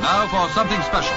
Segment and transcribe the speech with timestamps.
[0.00, 1.16] now for something special.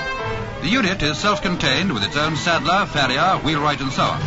[0.61, 4.21] The unit is self-contained with its own saddler, farrier, wheelwright, and so on.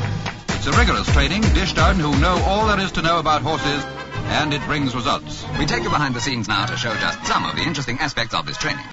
[0.48, 3.84] It's a rigorous training dished out who know all there is to know about horses,
[4.28, 5.44] and it brings results.
[5.58, 8.34] We take you behind the scenes now to show just some of the interesting aspects
[8.34, 8.84] of this training.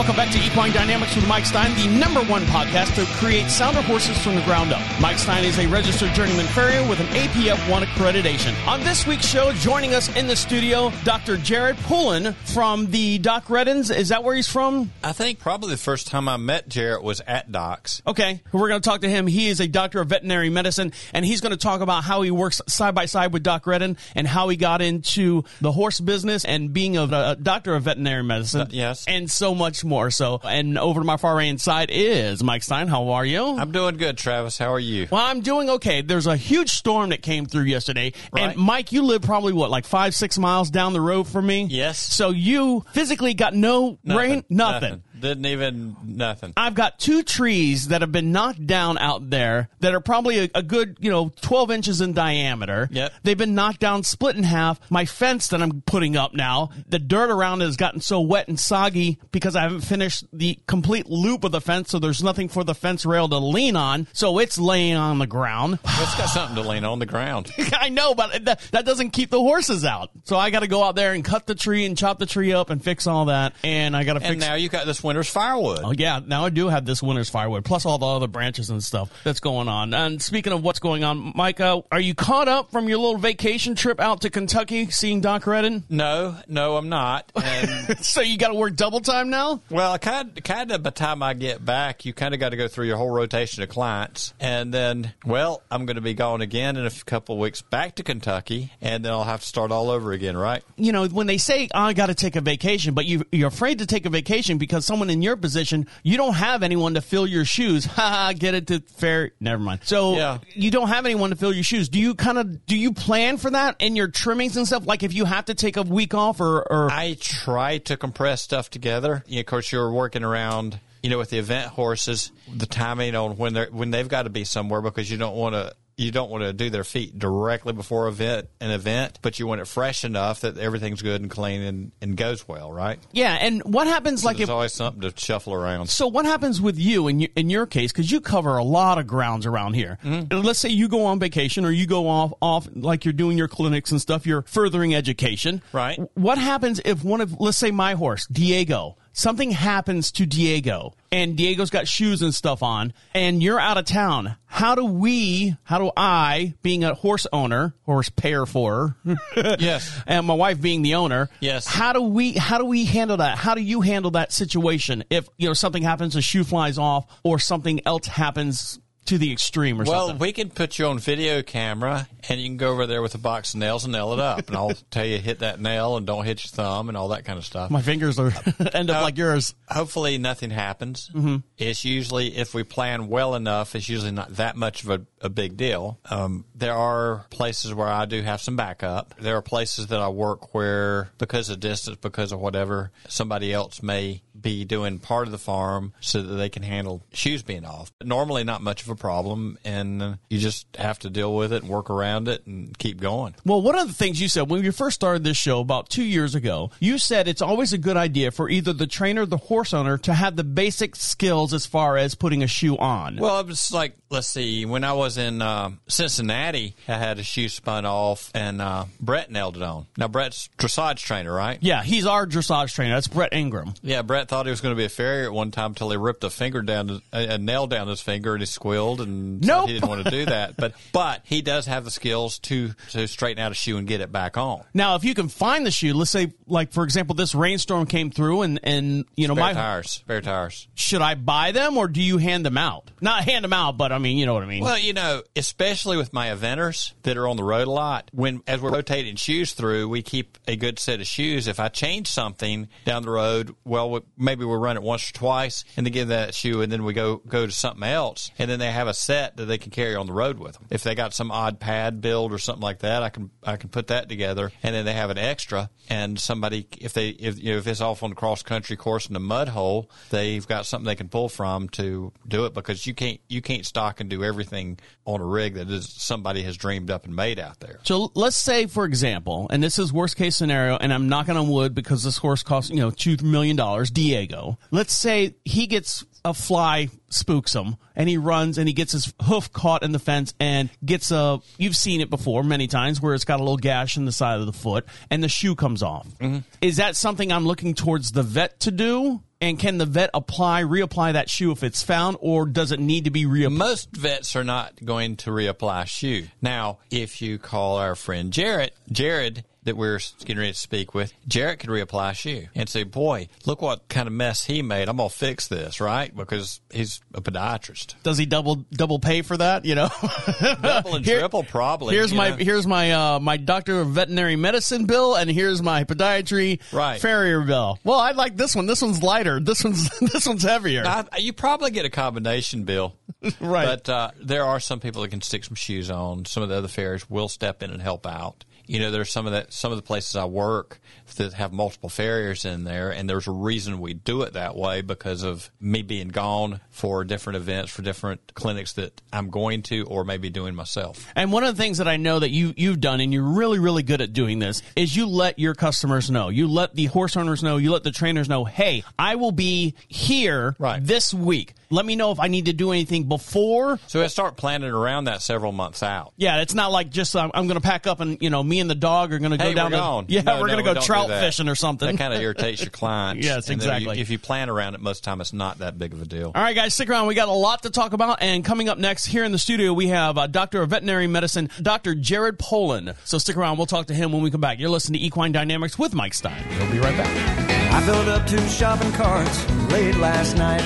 [0.00, 3.82] Welcome back to Equine Dynamics with Mike Stein, the number one podcast to create sounder
[3.82, 4.80] horses from the ground up.
[4.98, 8.54] Mike Stein is a registered journeyman farrier with an APF 1 accreditation.
[8.66, 11.36] On this week's show, joining us in the studio, Dr.
[11.36, 13.90] Jaret Pullen from the Doc Redden's.
[13.90, 14.90] Is that where he's from?
[15.04, 18.00] I think probably the first time I met Jaret was at Doc's.
[18.06, 19.26] Okay, we're going to talk to him.
[19.26, 22.30] He is a doctor of veterinary medicine, and he's going to talk about how he
[22.30, 26.46] works side by side with Doc Redden and how he got into the horse business
[26.46, 28.62] and being a, a doctor of veterinary medicine.
[28.62, 29.04] Uh, yes.
[29.06, 29.89] And so much more.
[30.10, 32.86] So, and over to my far right side is Mike Stein.
[32.86, 33.58] How are you?
[33.58, 34.56] I'm doing good, Travis.
[34.56, 35.08] How are you?
[35.10, 36.02] well, I'm doing okay.
[36.02, 38.12] There's a huge storm that came through yesterday.
[38.32, 38.50] Right.
[38.50, 41.64] And Mike, you live probably what, like five, six miles down the road from me?
[41.64, 41.98] Yes.
[41.98, 44.44] So you physically got no rain?
[44.48, 45.02] Nothing.
[45.20, 46.52] Didn't even nothing.
[46.56, 50.50] I've got two trees that have been knocked down out there that are probably a,
[50.56, 52.88] a good, you know, 12 inches in diameter.
[52.90, 53.12] Yep.
[53.22, 54.80] They've been knocked down, split in half.
[54.90, 58.48] My fence that I'm putting up now, the dirt around it has gotten so wet
[58.48, 62.48] and soggy because I haven't finished the complete loop of the fence, so there's nothing
[62.48, 64.06] for the fence rail to lean on.
[64.12, 65.78] So it's laying on the ground.
[66.00, 67.52] It's got something to lean on the ground.
[67.74, 70.10] I know, but that, that doesn't keep the horses out.
[70.24, 72.54] So I got to go out there and cut the tree and chop the tree
[72.54, 73.54] up and fix all that.
[73.62, 75.80] And I got to And fix now you got this winter's firewood.
[75.82, 78.80] Oh yeah, now I do have this winter's firewood, plus all the other branches and
[78.80, 79.92] stuff that's going on.
[79.92, 83.74] And speaking of what's going on, Micah, are you caught up from your little vacation
[83.74, 85.82] trip out to Kentucky, seeing Doc Redden?
[85.88, 87.32] No, no, I'm not.
[87.50, 89.60] And so you got to work double time now.
[89.70, 92.56] well, kind kind of by the time I get back, you kind of got to
[92.56, 96.42] go through your whole rotation of clients, and then well, I'm going to be gone
[96.42, 99.72] again in a couple of weeks back to Kentucky, and then I'll have to start
[99.72, 100.62] all over again, right?
[100.76, 103.48] You know, when they say "Oh, I got to take a vacation, but you you're
[103.48, 107.00] afraid to take a vacation because someone in your position, you don't have anyone to
[107.00, 107.84] fill your shoes.
[108.00, 109.30] Ha ha, get it to fair.
[109.40, 109.80] Never mind.
[109.84, 110.38] So Yeah.
[110.54, 111.88] you don't have anyone to fill your shoes.
[111.88, 114.86] Do you kind of do you plan for that in your trimmings and stuff?
[114.86, 118.42] Like if you have to take a week off or, or I try to compress
[118.42, 119.22] stuff together.
[119.26, 123.14] You know, of course, you're working around, you know, with the event horses, the timing
[123.14, 126.10] on when they're when they've got to be somewhere because you don't want to you
[126.10, 129.66] don't want to do their feet directly before event an event, but you want it
[129.66, 132.98] fresh enough that everything's good and clean and, and goes well, right?
[133.12, 135.88] Yeah, and what happens like There's if always something to shuffle around.
[135.88, 138.98] so what happens with you in your, in your case because you cover a lot
[138.98, 139.98] of grounds around here.
[140.04, 140.38] Mm-hmm.
[140.38, 143.48] Let's say you go on vacation or you go off off like you're doing your
[143.48, 145.62] clinics and stuff, you're furthering education.
[145.72, 145.98] Right.
[146.14, 151.36] What happens if one of let's say my horse, Diego, something happens to Diego and
[151.36, 154.36] Diego's got shoes and stuff on and you're out of town.
[154.46, 158.96] How do we, how do I, being a horse owner, horse payer for,
[159.36, 159.96] Yes.
[160.06, 161.28] and my wife being the owner.
[161.40, 161.66] Yes.
[161.66, 163.38] How do we how do we handle that?
[163.38, 167.06] How do you handle that situation if you know something happens, a shoe flies off,
[167.22, 170.20] or something else happens to the extreme or Well, something?
[170.20, 173.18] we can put you on video camera, and you can go over there with a
[173.18, 176.06] box of nails and nail it up, and I'll tell you hit that nail and
[176.06, 177.70] don't hit your thumb and all that kind of stuff.
[177.70, 178.32] my fingers are
[178.72, 179.54] end up like yours.
[179.68, 181.10] Hopefully, nothing happens.
[181.14, 181.36] Mm-hmm.
[181.60, 185.28] It's usually, if we plan well enough, it's usually not that much of a, a
[185.28, 185.98] big deal.
[186.08, 189.14] Um, there are places where I do have some backup.
[189.20, 193.82] There are places that I work where, because of distance, because of whatever, somebody else
[193.82, 197.92] may be doing part of the farm so that they can handle shoes being off.
[197.98, 201.62] But normally, not much of a problem, and you just have to deal with it
[201.62, 203.34] and work around it and keep going.
[203.44, 206.04] Well, one of the things you said when you first started this show about two
[206.04, 209.36] years ago, you said it's always a good idea for either the trainer or the
[209.36, 213.16] horse owner to have the basic skills as far as putting a shoe on.
[213.16, 217.22] Well, it was like, let's see, when I was in uh, Cincinnati, I had a
[217.22, 219.86] shoe spun off and uh, Brett nailed it on.
[219.96, 221.58] Now, Brett's dressage trainer, right?
[221.60, 222.94] yeah, he's our dressage trainer.
[222.94, 223.74] That's Brett Ingram.
[223.82, 225.96] Yeah, Brett thought he was going to be a farrier at one time until he
[225.96, 229.68] ripped a finger down, a, a nail down his finger, and he squealed and Nope.
[229.68, 230.54] he didn't want to do that.
[230.60, 234.00] But but he does have the skills to to straighten out a shoe and get
[234.02, 234.62] it back on.
[234.74, 238.10] Now, if you can find the shoe, let's say, like for example, this rainstorm came
[238.10, 240.68] through, and and you know Spare my tires, spare tires.
[240.74, 242.90] should I buy them or do you hand them out?
[243.00, 244.62] Not hand them out, but I mean, you know what I mean.
[244.62, 248.42] Well, you know, especially with my eventers that are on the road a lot, when
[248.46, 251.46] as we're rotating shoes through, we keep a good set of shoes.
[251.46, 255.14] If I change something down the road, well, we- maybe we'll run it once or
[255.14, 258.50] twice and then give that shoe, and then we go go to something else, and
[258.50, 260.66] then they have a set that they can carry on the road with them.
[260.70, 263.70] If they got some odd pad build or something like that, I can I can
[263.70, 265.70] put that together, and then they have an extra.
[265.88, 269.06] And somebody, if they if you know, if it's off on the cross country course
[269.08, 272.86] in a mud hole, they've got something they can pull from to do it because
[272.86, 276.56] you can't you can't stock and do everything on a rig that is somebody has
[276.56, 277.80] dreamed up and made out there.
[277.84, 281.48] So let's say, for example, and this is worst case scenario, and I'm knocking on
[281.48, 283.90] wood because this horse costs you know two million dollars.
[283.90, 284.58] Diego.
[284.70, 289.12] Let's say he gets a fly spooks him and he runs and he gets his
[289.22, 293.14] hoof caught in the fence and gets a you've seen it before many times where
[293.14, 295.82] it's got a little gash in the side of the foot and the shoe comes
[295.82, 296.38] off mm-hmm.
[296.60, 300.62] is that something i'm looking towards the vet to do and can the vet apply
[300.62, 304.36] reapply that shoe if it's found or does it need to be reapplied Most vets
[304.36, 306.28] are not going to reapply shoe.
[306.42, 311.12] Now, if you call our friend Jaret, Jaret, that we're getting ready to speak with,
[311.28, 314.88] Jaret could reapply shoe and say, "Boy, look what kind of mess he made.
[314.88, 317.94] I'm gonna fix this, right?" Because he's a podiatrist.
[318.02, 319.88] does he double double pay for that you know
[320.62, 321.94] Double and Here- triple, probably.
[321.94, 322.36] Here's my know?
[322.36, 327.00] here's my uh, my doctor of veterinary medicine bill, and here's my podiatry Right.
[327.00, 327.78] farrier bill.
[327.84, 328.66] Well, I like this one.
[328.66, 329.40] This one's lighter.
[329.40, 330.84] This one's this one's heavier.
[330.86, 332.96] I, you probably get a combination bill.
[333.38, 333.66] Right.
[333.66, 336.24] But uh, there are some people that can stick some shoes on.
[336.24, 338.46] Some of the other farriers will step in and help out.
[338.70, 339.52] You know, there's some of that.
[339.52, 340.80] Some of the places I work
[341.16, 344.80] that have multiple farriers in there, and there's a reason we do it that way
[344.80, 349.84] because of me being gone for different events, for different clinics that I'm going to,
[349.86, 351.04] or maybe doing myself.
[351.16, 353.58] And one of the things that I know that you you've done, and you're really
[353.58, 356.28] really good at doing this, is you let your customers know.
[356.28, 357.56] You let the horse owners know.
[357.56, 358.44] You let the trainers know.
[358.44, 360.84] Hey, I will be here Right.
[360.84, 361.54] this week.
[361.72, 363.78] Let me know if I need to do anything before.
[363.86, 366.12] So I start planning around that several months out.
[366.16, 368.59] Yeah, it's not like just um, I'm going to pack up and you know me
[368.60, 370.04] and the dog are going to go Hey, down we're to gone.
[370.08, 371.88] yeah No, we're no, going to go trout fishing or something.
[371.90, 373.24] That kind of irritates your clients.
[373.26, 374.00] Yes, And then you- exactly.
[374.00, 376.04] if you plan around it, most of the time it's not that big of a
[376.06, 376.32] deal.
[376.34, 377.06] All right, guys, stick around.
[377.06, 378.18] We got a lot to talk about.
[378.22, 381.50] And coming up next here in the studio, we have uh, Doctor of Veterinary Medicine,
[381.60, 381.94] Dr.
[381.94, 382.94] Jaret Pullen.
[383.04, 383.56] So stick around.
[383.56, 384.58] We'll talk to him when we come back.
[384.58, 386.42] You're listening to Equine Dynamics with Mike Stein.
[386.58, 387.72] We'll be right back.
[387.72, 390.62] I filled up two shopping carts late last night.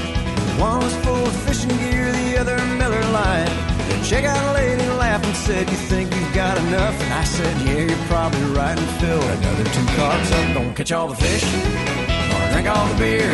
[0.58, 3.48] One was full of fishing gear, the other Miller Lite.
[3.88, 7.82] The checkout lady laughed and said, "You think you've got enough?" And I said, "Yeah,
[7.90, 10.44] you're probably right." And filled another two carts up.
[10.56, 11.44] Gonna catch all the fish,
[12.30, 13.32] gonna drink all the beer,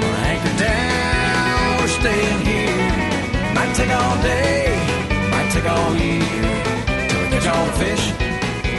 [0.00, 1.66] gonna anchor down.
[1.80, 2.86] We're staying here.
[3.56, 4.64] Might take all day,
[5.34, 6.44] might take all year.
[7.08, 8.04] Till we catch all the fish,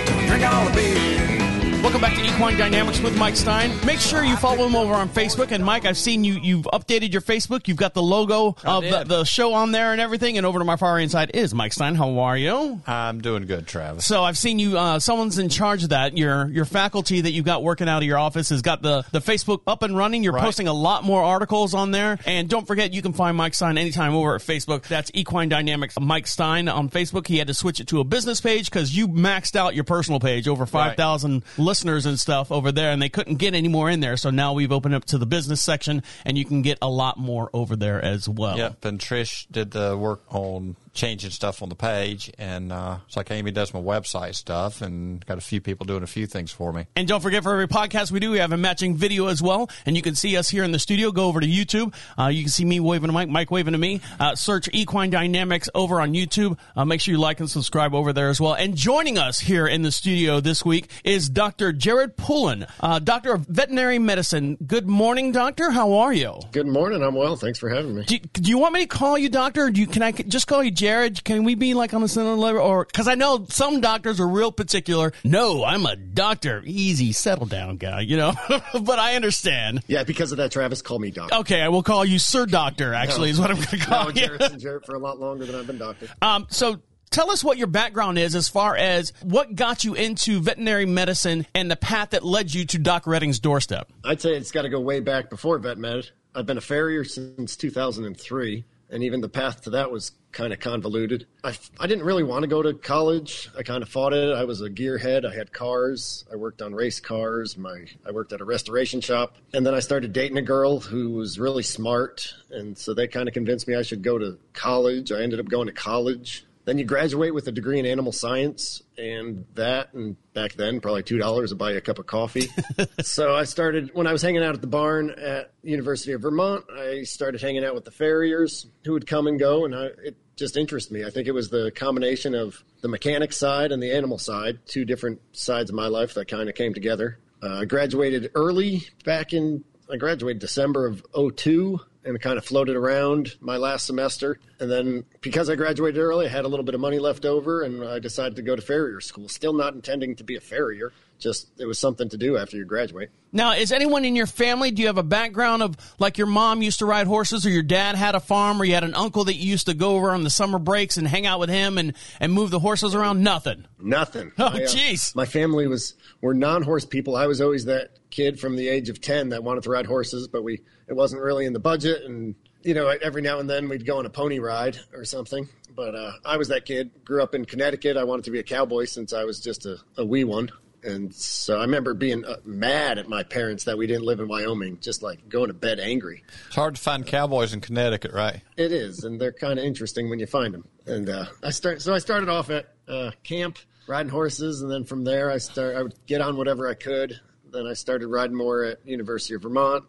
[0.05, 1.38] till we drink all the beer.
[1.81, 3.71] Welcome back to Equine Dynamics with Mike Stein.
[3.85, 5.51] Make sure you follow him over on Facebook.
[5.51, 6.33] And Mike, I've seen you.
[6.33, 7.67] You've updated your Facebook.
[7.69, 10.37] You've got the logo of the, the show on there and everything.
[10.37, 11.95] And over to my far right side is Mike Stein.
[11.95, 12.81] How are you?
[12.85, 14.05] I'm doing good, Travis.
[14.05, 14.77] So I've seen you.
[14.77, 16.17] Uh, someone's in charge of that.
[16.17, 19.19] Your your faculty that you got working out of your office has got the the
[19.19, 20.21] Facebook up and running.
[20.23, 20.43] You're Right.
[20.43, 22.19] posting a lot more articles on there.
[22.25, 24.83] And don't forget, you can find Mike Stein anytime over at Facebook.
[24.83, 27.25] That's Equine Dynamics Mike Stein on Facebook.
[27.25, 30.19] He had to switch it to a business page because you maxed out your personal
[30.19, 33.89] page over five thousand listeners and stuff over there, and they couldn't get any more
[33.89, 34.17] in there.
[34.17, 37.17] So now we've opened up to the business section, and you can get a lot
[37.17, 38.57] more over there as well.
[38.57, 43.17] Yep, and Trish did the work on changing stuff on the page, and uh, it's
[43.17, 46.51] like Amy does my website stuff, and got a few people doing a few things
[46.51, 46.85] for me.
[46.95, 49.69] And don't forget, for every podcast we do, we have a matching video as well.
[49.85, 51.11] And you can see us here in the studio.
[51.11, 51.93] Go over to YouTube.
[52.17, 54.01] Uh, you can see me waving to Mike, Mike waving to me.
[54.19, 56.57] Uh, search Equine Dynamics over on YouTube.
[56.75, 58.53] Uh, make sure you like and subscribe over there as well.
[58.53, 61.73] And joining us here in the studio this week is Dr.
[61.73, 64.57] Jaret Pullen, uh, Doctor of Veterinary Medicine.
[64.65, 65.71] Good morning, Doctor.
[65.71, 66.39] How are you?
[66.51, 67.03] Good morning.
[67.03, 67.35] I'm well.
[67.35, 68.03] Thanks for having me.
[68.03, 69.65] Do, do you want me to call you doctor?
[69.65, 71.23] Or do you, can I just call you Jaret?
[71.23, 72.61] Can we be like on a similar level?
[72.61, 75.11] Or because I know some doctors are real particular.
[75.23, 76.63] No, I'm a doctor.
[76.65, 78.01] Easy, settle down, guy.
[78.01, 78.33] You know,
[78.81, 79.83] but I understand.
[79.87, 81.35] Yeah, because of that, Travis called me doctor.
[81.35, 82.93] Okay, I will call you Sir Doctor.
[82.93, 84.27] Actually, is what I'm going to call No, you.
[84.27, 86.07] Jaret's and Jaret for a lot longer than I've been doctor.
[86.21, 86.81] Um, so.
[87.11, 91.47] Tell us what your background is as far as what got you into veterinary medicine
[91.55, 93.91] and the path that led you to Doc Redden's doorstep.
[94.05, 96.07] I'd say it's got to go way back before vet med.
[96.35, 100.59] I've been a farrier since 2003, and even the path to that was kind of
[100.59, 101.25] convoluted.
[101.43, 103.49] I, I didn't really want to go to college.
[103.57, 104.33] I kind of fought it.
[104.33, 105.25] I was a gearhead.
[105.25, 106.25] I had cars.
[106.31, 107.57] I worked on race cars.
[107.57, 111.11] My I worked at a restoration shop, and then I started dating a girl who
[111.11, 115.11] was really smart, and so they kind of convinced me I should go to college.
[115.11, 116.45] I ended up going to college.
[116.69, 121.01] Then you graduate with a degree in animal science, and that, and back then, probably
[121.01, 122.47] two dollars to buy you a cup of coffee.
[123.01, 126.65] so I started when I was hanging out at the barn at University of Vermont.
[126.71, 130.17] I started hanging out with the farriers who would come and go, and I, it
[130.35, 131.03] just interested me.
[131.03, 134.85] I think it was the combination of the mechanic side and the animal side, two
[134.85, 137.17] different sides of my life that kind of came together.
[137.41, 139.63] Uh, I graduated early back in.
[139.91, 141.03] I graduated December of
[141.35, 144.39] 02 and kind of floated around my last semester.
[144.59, 147.63] And then because I graduated early, I had a little bit of money left over,
[147.63, 149.27] and I decided to go to farrier school.
[149.27, 152.63] Still not intending to be a farrier, just it was something to do after you
[152.63, 153.09] graduate.
[153.33, 154.71] Now, is anyone in your family?
[154.71, 157.63] Do you have a background of like your mom used to ride horses, or your
[157.63, 160.11] dad had a farm, or you had an uncle that you used to go over
[160.11, 163.21] on the summer breaks and hang out with him and and move the horses around?
[163.21, 163.65] Nothing.
[163.77, 164.31] Nothing.
[164.37, 165.13] Oh, uh, jeez.
[165.15, 167.17] my family was were non horse people.
[167.17, 170.29] I was always that kid from the age of ten that wanted to ride horses,
[170.29, 173.69] but we it wasn't really in the budget, and you know every now and then
[173.69, 175.47] we'd go on a pony ride or something.
[175.75, 176.91] But uh, I was that kid.
[177.05, 177.95] Grew up in Connecticut.
[177.95, 180.51] I wanted to be a cowboy since I was just a, a wee one.
[180.83, 184.27] And so I remember being uh, mad at my parents that we didn't live in
[184.27, 186.23] Wyoming, just like going to bed angry.
[186.47, 188.41] It's hard to find cowboys in Connecticut, right?
[188.55, 190.67] It is, and they're kind of interesting when you find them.
[190.85, 194.85] And uh, I start, so I started off at uh, camp riding horses, and then
[194.85, 197.19] from there I start, I would get on whatever I could.
[197.51, 199.83] Then I started riding more at University of Vermont.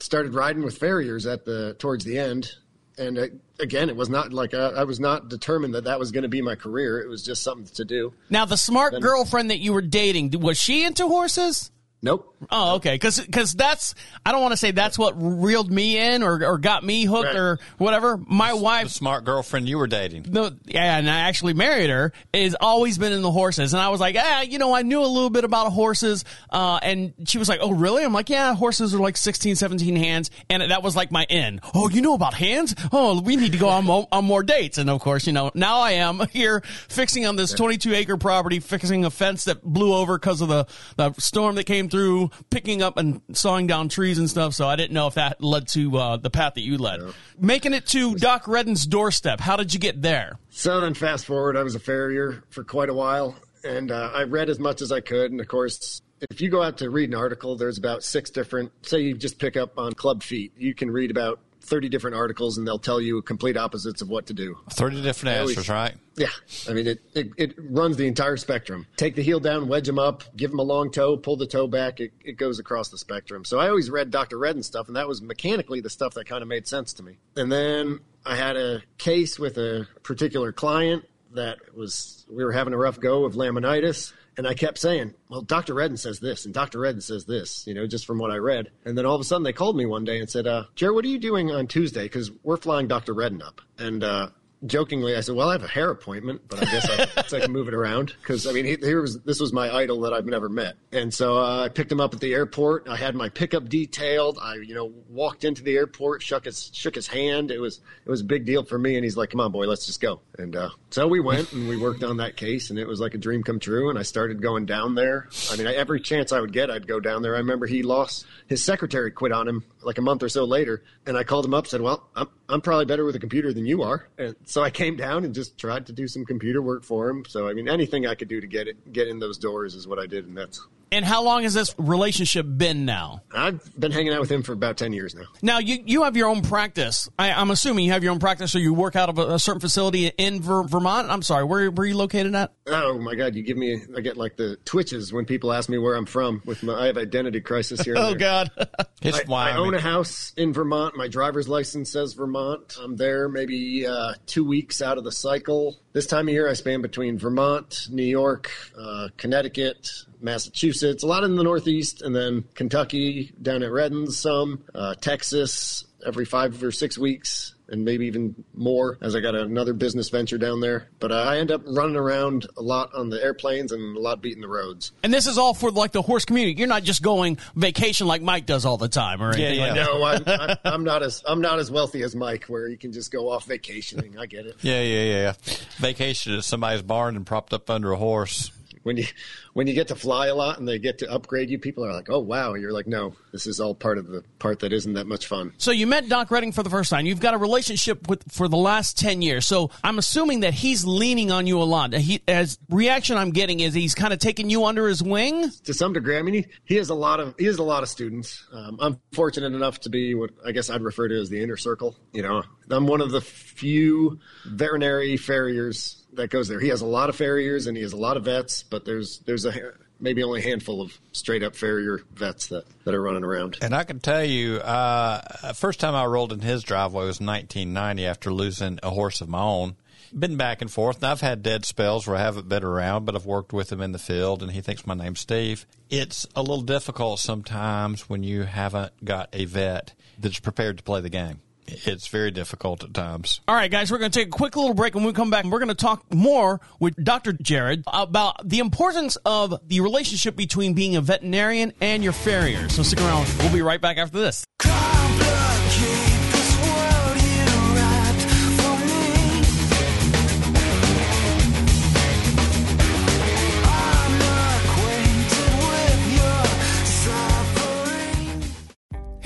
[0.00, 2.52] Started riding with farriers at the towards the end,
[2.96, 3.26] and uh,
[3.60, 6.28] again, it was not like I, I was not determined that that was going to
[6.28, 7.00] be my career.
[7.00, 8.12] It was just something to do.
[8.30, 11.70] Now, the smart girlfriend that you were dating was she into horses?
[12.00, 12.36] Nope.
[12.52, 12.94] Oh, okay.
[12.94, 16.56] Because because that's I don't want to say that's what reeled me in or, or
[16.56, 17.34] got me hooked Right.
[17.36, 18.16] or whatever.
[18.16, 20.26] My The wife, smart girlfriend you were dating.
[20.28, 22.12] no, yeah, and I actually married her.
[22.32, 25.00] Is always been in the horses, and I was like, ah, you know, I knew
[25.00, 28.04] a little bit about horses, uh, and she was like, oh, really?
[28.04, 31.60] I'm like, yeah, horses are like 16, 17 hands, and that was like my in.
[31.74, 32.76] Oh, you know about hands?
[32.92, 35.50] Oh, we need to go on, mo- on more dates, and of course, you know,
[35.54, 39.92] now I am here fixing on this 22 acre property, fixing a fence that blew
[39.92, 44.18] over because of the the storm that came through, picking up and sawing down trees
[44.18, 44.54] and stuff.
[44.54, 47.00] So I didn't know if that led to uh, the path that you led.
[47.38, 49.40] Making it to Doc Redden's doorstep.
[49.40, 50.38] How did you get there?
[50.50, 54.24] So then, fast forward, I was a farrier for quite a while, and uh, I
[54.24, 55.30] read as much as I could.
[55.30, 58.72] And of course, if you go out to read an article, there's about six different.
[58.82, 62.58] Say you just pick up on Club Feet, you can read about 30 different articles,
[62.58, 64.56] and they'll tell you complete opposites of what to do.
[64.70, 65.94] 30 different always- answers, right?
[66.16, 66.26] Yeah,
[66.68, 67.30] I mean it, it.
[67.36, 68.88] It runs the entire spectrum.
[68.96, 71.68] Take the heel down, wedge them up, give them a long toe, pull the toe
[71.68, 72.00] back.
[72.00, 73.44] It, it goes across the spectrum.
[73.44, 74.36] So I always read Dr.
[74.36, 77.18] Redden stuff, and that was mechanically the stuff that kind of made sense to me.
[77.36, 82.72] And then I had a case with a particular client that was we were having
[82.72, 84.12] a rough go of laminitis.
[84.38, 85.74] And I kept saying, well, Dr.
[85.74, 86.78] Redden says this, and Dr.
[86.78, 88.70] Redden says this, you know, just from what I read.
[88.84, 90.94] And then all of a sudden they called me one day and said, uh, Jaret,
[90.94, 92.04] what are you doing on Tuesday?
[92.04, 93.14] Because we're flying Dr.
[93.14, 93.60] Redden up.
[93.78, 94.28] And uh,
[94.66, 97.40] jokingly, I said, well, I have a hair appointment, but I guess I, so I
[97.40, 98.14] can move it around.
[98.20, 100.76] Because, I mean, he, here was this was my idol that I've never met.
[100.92, 102.88] And so uh, I picked him up at the airport.
[102.88, 104.38] I had my pickup detailed.
[104.40, 107.50] I, you know, walked into the airport, shook his, shook his hand.
[107.50, 108.96] It was, it was a big deal for me.
[108.96, 110.20] And he's like, come on, boy, let's just go.
[110.38, 113.14] And uh, so we went and we worked on that case, and it was like
[113.14, 113.90] a dream come true.
[113.90, 115.28] And I started going down there.
[115.50, 117.34] I mean, I, every chance I would get, I'd go down there.
[117.34, 120.82] I remember he lost his secretary, quit on him like a month or so later,
[121.06, 123.66] and I called him up, said, "Well, I'm I'm probably better with a computer than
[123.66, 126.84] you are." And so I came down and just tried to do some computer work
[126.84, 127.24] for him.
[127.26, 129.86] So I mean, anything I could do to get it get in those doors is
[129.86, 130.60] what I did, and that's.
[130.90, 133.20] And how long has this relationship been now?
[133.30, 135.26] I've been hanging out with him for about ten years now.
[135.42, 137.10] Now you you have your own practice.
[137.18, 139.38] I, I'm assuming you have your own practice, or you work out of a, a
[139.38, 141.10] certain facility in Ver, Vermont.
[141.10, 142.54] I'm sorry, where where are you located at?
[142.66, 143.34] Oh my God!
[143.34, 146.40] You give me I get like the twitches when people ask me where I'm from.
[146.46, 147.94] With my I have identity crisis here.
[148.08, 148.14] Oh.
[148.14, 148.50] God.
[149.00, 150.96] It's I, I own a house in Vermont.
[150.96, 152.37] My driver's license says Vermont.
[152.38, 155.78] I'm there maybe uh, two weeks out of the cycle.
[155.92, 159.90] This time of year, I span between Vermont, New York, uh, Connecticut,
[160.20, 165.84] Massachusetts, a lot in the Northeast, and then Kentucky, down at Redden's, some, uh, Texas,
[166.06, 167.54] every five or six weeks.
[167.68, 170.88] And maybe even more, as I got another business venture down there.
[171.00, 174.22] But uh, I end up running around a lot on the airplanes and a lot
[174.22, 174.92] beating the roads.
[175.02, 176.58] and this is all for like the horse community.
[176.58, 179.66] You're not just going vacation like Mike does all the time, or anything yeah.
[179.66, 180.26] like that.
[180.26, 182.92] No, I'm, I'm, I'm not as I'm not as wealthy as Mike, where you can
[182.92, 184.18] just go off vacationing.
[184.18, 184.56] I get it.
[184.62, 185.32] Yeah, yeah, yeah, yeah.
[185.76, 188.50] Vacation at somebody's barn and propped up under a horse.
[188.88, 189.04] When you
[189.52, 191.92] when you get to fly a lot and they get to upgrade you, people are
[191.92, 194.94] like, "Oh wow!" You're like, "No, this is all part of the part that isn't
[194.94, 197.04] that much fun." So you met Doc Redden for the first time.
[197.04, 199.44] You've got a relationship with for the last ten years.
[199.44, 201.92] So I'm assuming that he's leaning on you a lot.
[201.92, 205.50] He, as reaction I'm getting is he's kind of taking you under his wing.
[205.64, 207.82] To some degree, I mean, he, he has a lot of he has a lot
[207.82, 208.42] of students.
[208.50, 211.58] Um, I'm fortunate enough to be what I guess I'd refer to as the inner
[211.58, 211.94] circle.
[212.12, 216.60] You know, I'm one of the few veterinary farriers that goes there.
[216.60, 219.18] He has a lot of farriers and he has a lot of vets, but there's
[219.20, 223.24] there's a maybe only a handful of straight up farrier vets that, that are running
[223.24, 223.58] around.
[223.62, 228.06] And I can tell you, uh, first time I rolled in his driveway was 1990
[228.06, 229.76] after losing a horse of my own.
[230.16, 233.14] Been back and forth, and I've had dead spells where I haven't been around, but
[233.14, 235.66] I've worked with him in the field, and he thinks my name's Steve.
[235.90, 241.02] It's a little difficult sometimes when you haven't got a vet that's prepared to play
[241.02, 241.40] the game.
[241.68, 243.40] It's very difficult at times.
[243.46, 244.94] All right, guys, we're going to take a quick little break.
[244.94, 247.32] and When we come back, we're going to talk more with Dr.
[247.32, 252.68] Jaret about the importance of the relationship between being a veterinarian and your farrier.
[252.68, 253.26] So stick around.
[253.38, 254.44] We'll be right back after this.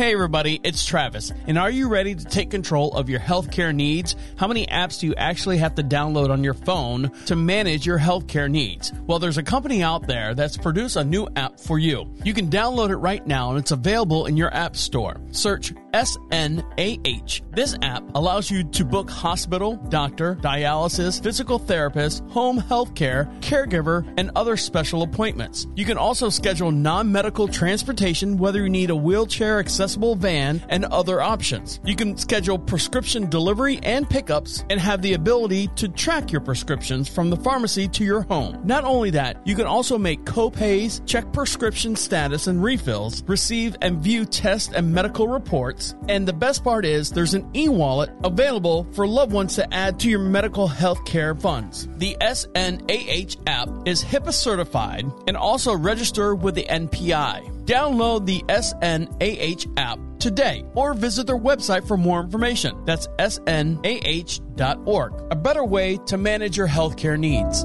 [0.02, 1.32] Hey everybody, it's Travis.
[1.46, 4.16] And are you ready to take control of your healthcare needs?
[4.34, 8.00] How many apps do you actually have to download on your phone to manage your
[8.00, 8.92] healthcare needs?
[9.06, 12.12] Well, there's a company out there that's produced a new app for you.
[12.24, 15.20] You can download it right now and it's available in your app store.
[15.30, 17.42] Search SNAH.
[17.50, 24.10] This app allows you to book hospital, doctor, dialysis, physical therapist, home health care, caregiver,
[24.16, 25.66] and other special appointments.
[25.74, 30.86] You can also schedule non medical transportation, whether you need a wheelchair accessible van, and
[30.86, 31.80] other options.
[31.84, 37.08] You can schedule prescription delivery and pickups and have the ability to track your prescriptions
[37.08, 38.60] from the pharmacy to your home.
[38.64, 44.00] Not only that, you can also make co-pays, check prescription status and refills, receive and
[44.00, 49.06] view test and medical reports, and the best part is there's an e-wallet available for
[49.06, 51.88] loved ones to add to your medical health care funds.
[51.96, 57.64] The SNAH app is HIPAA certified and also registered with the NPI.
[57.64, 62.84] Download the SNAH app today or visit their website for more information.
[62.84, 65.12] That's snah.org.
[65.30, 67.64] A better way to manage your healthcare needs.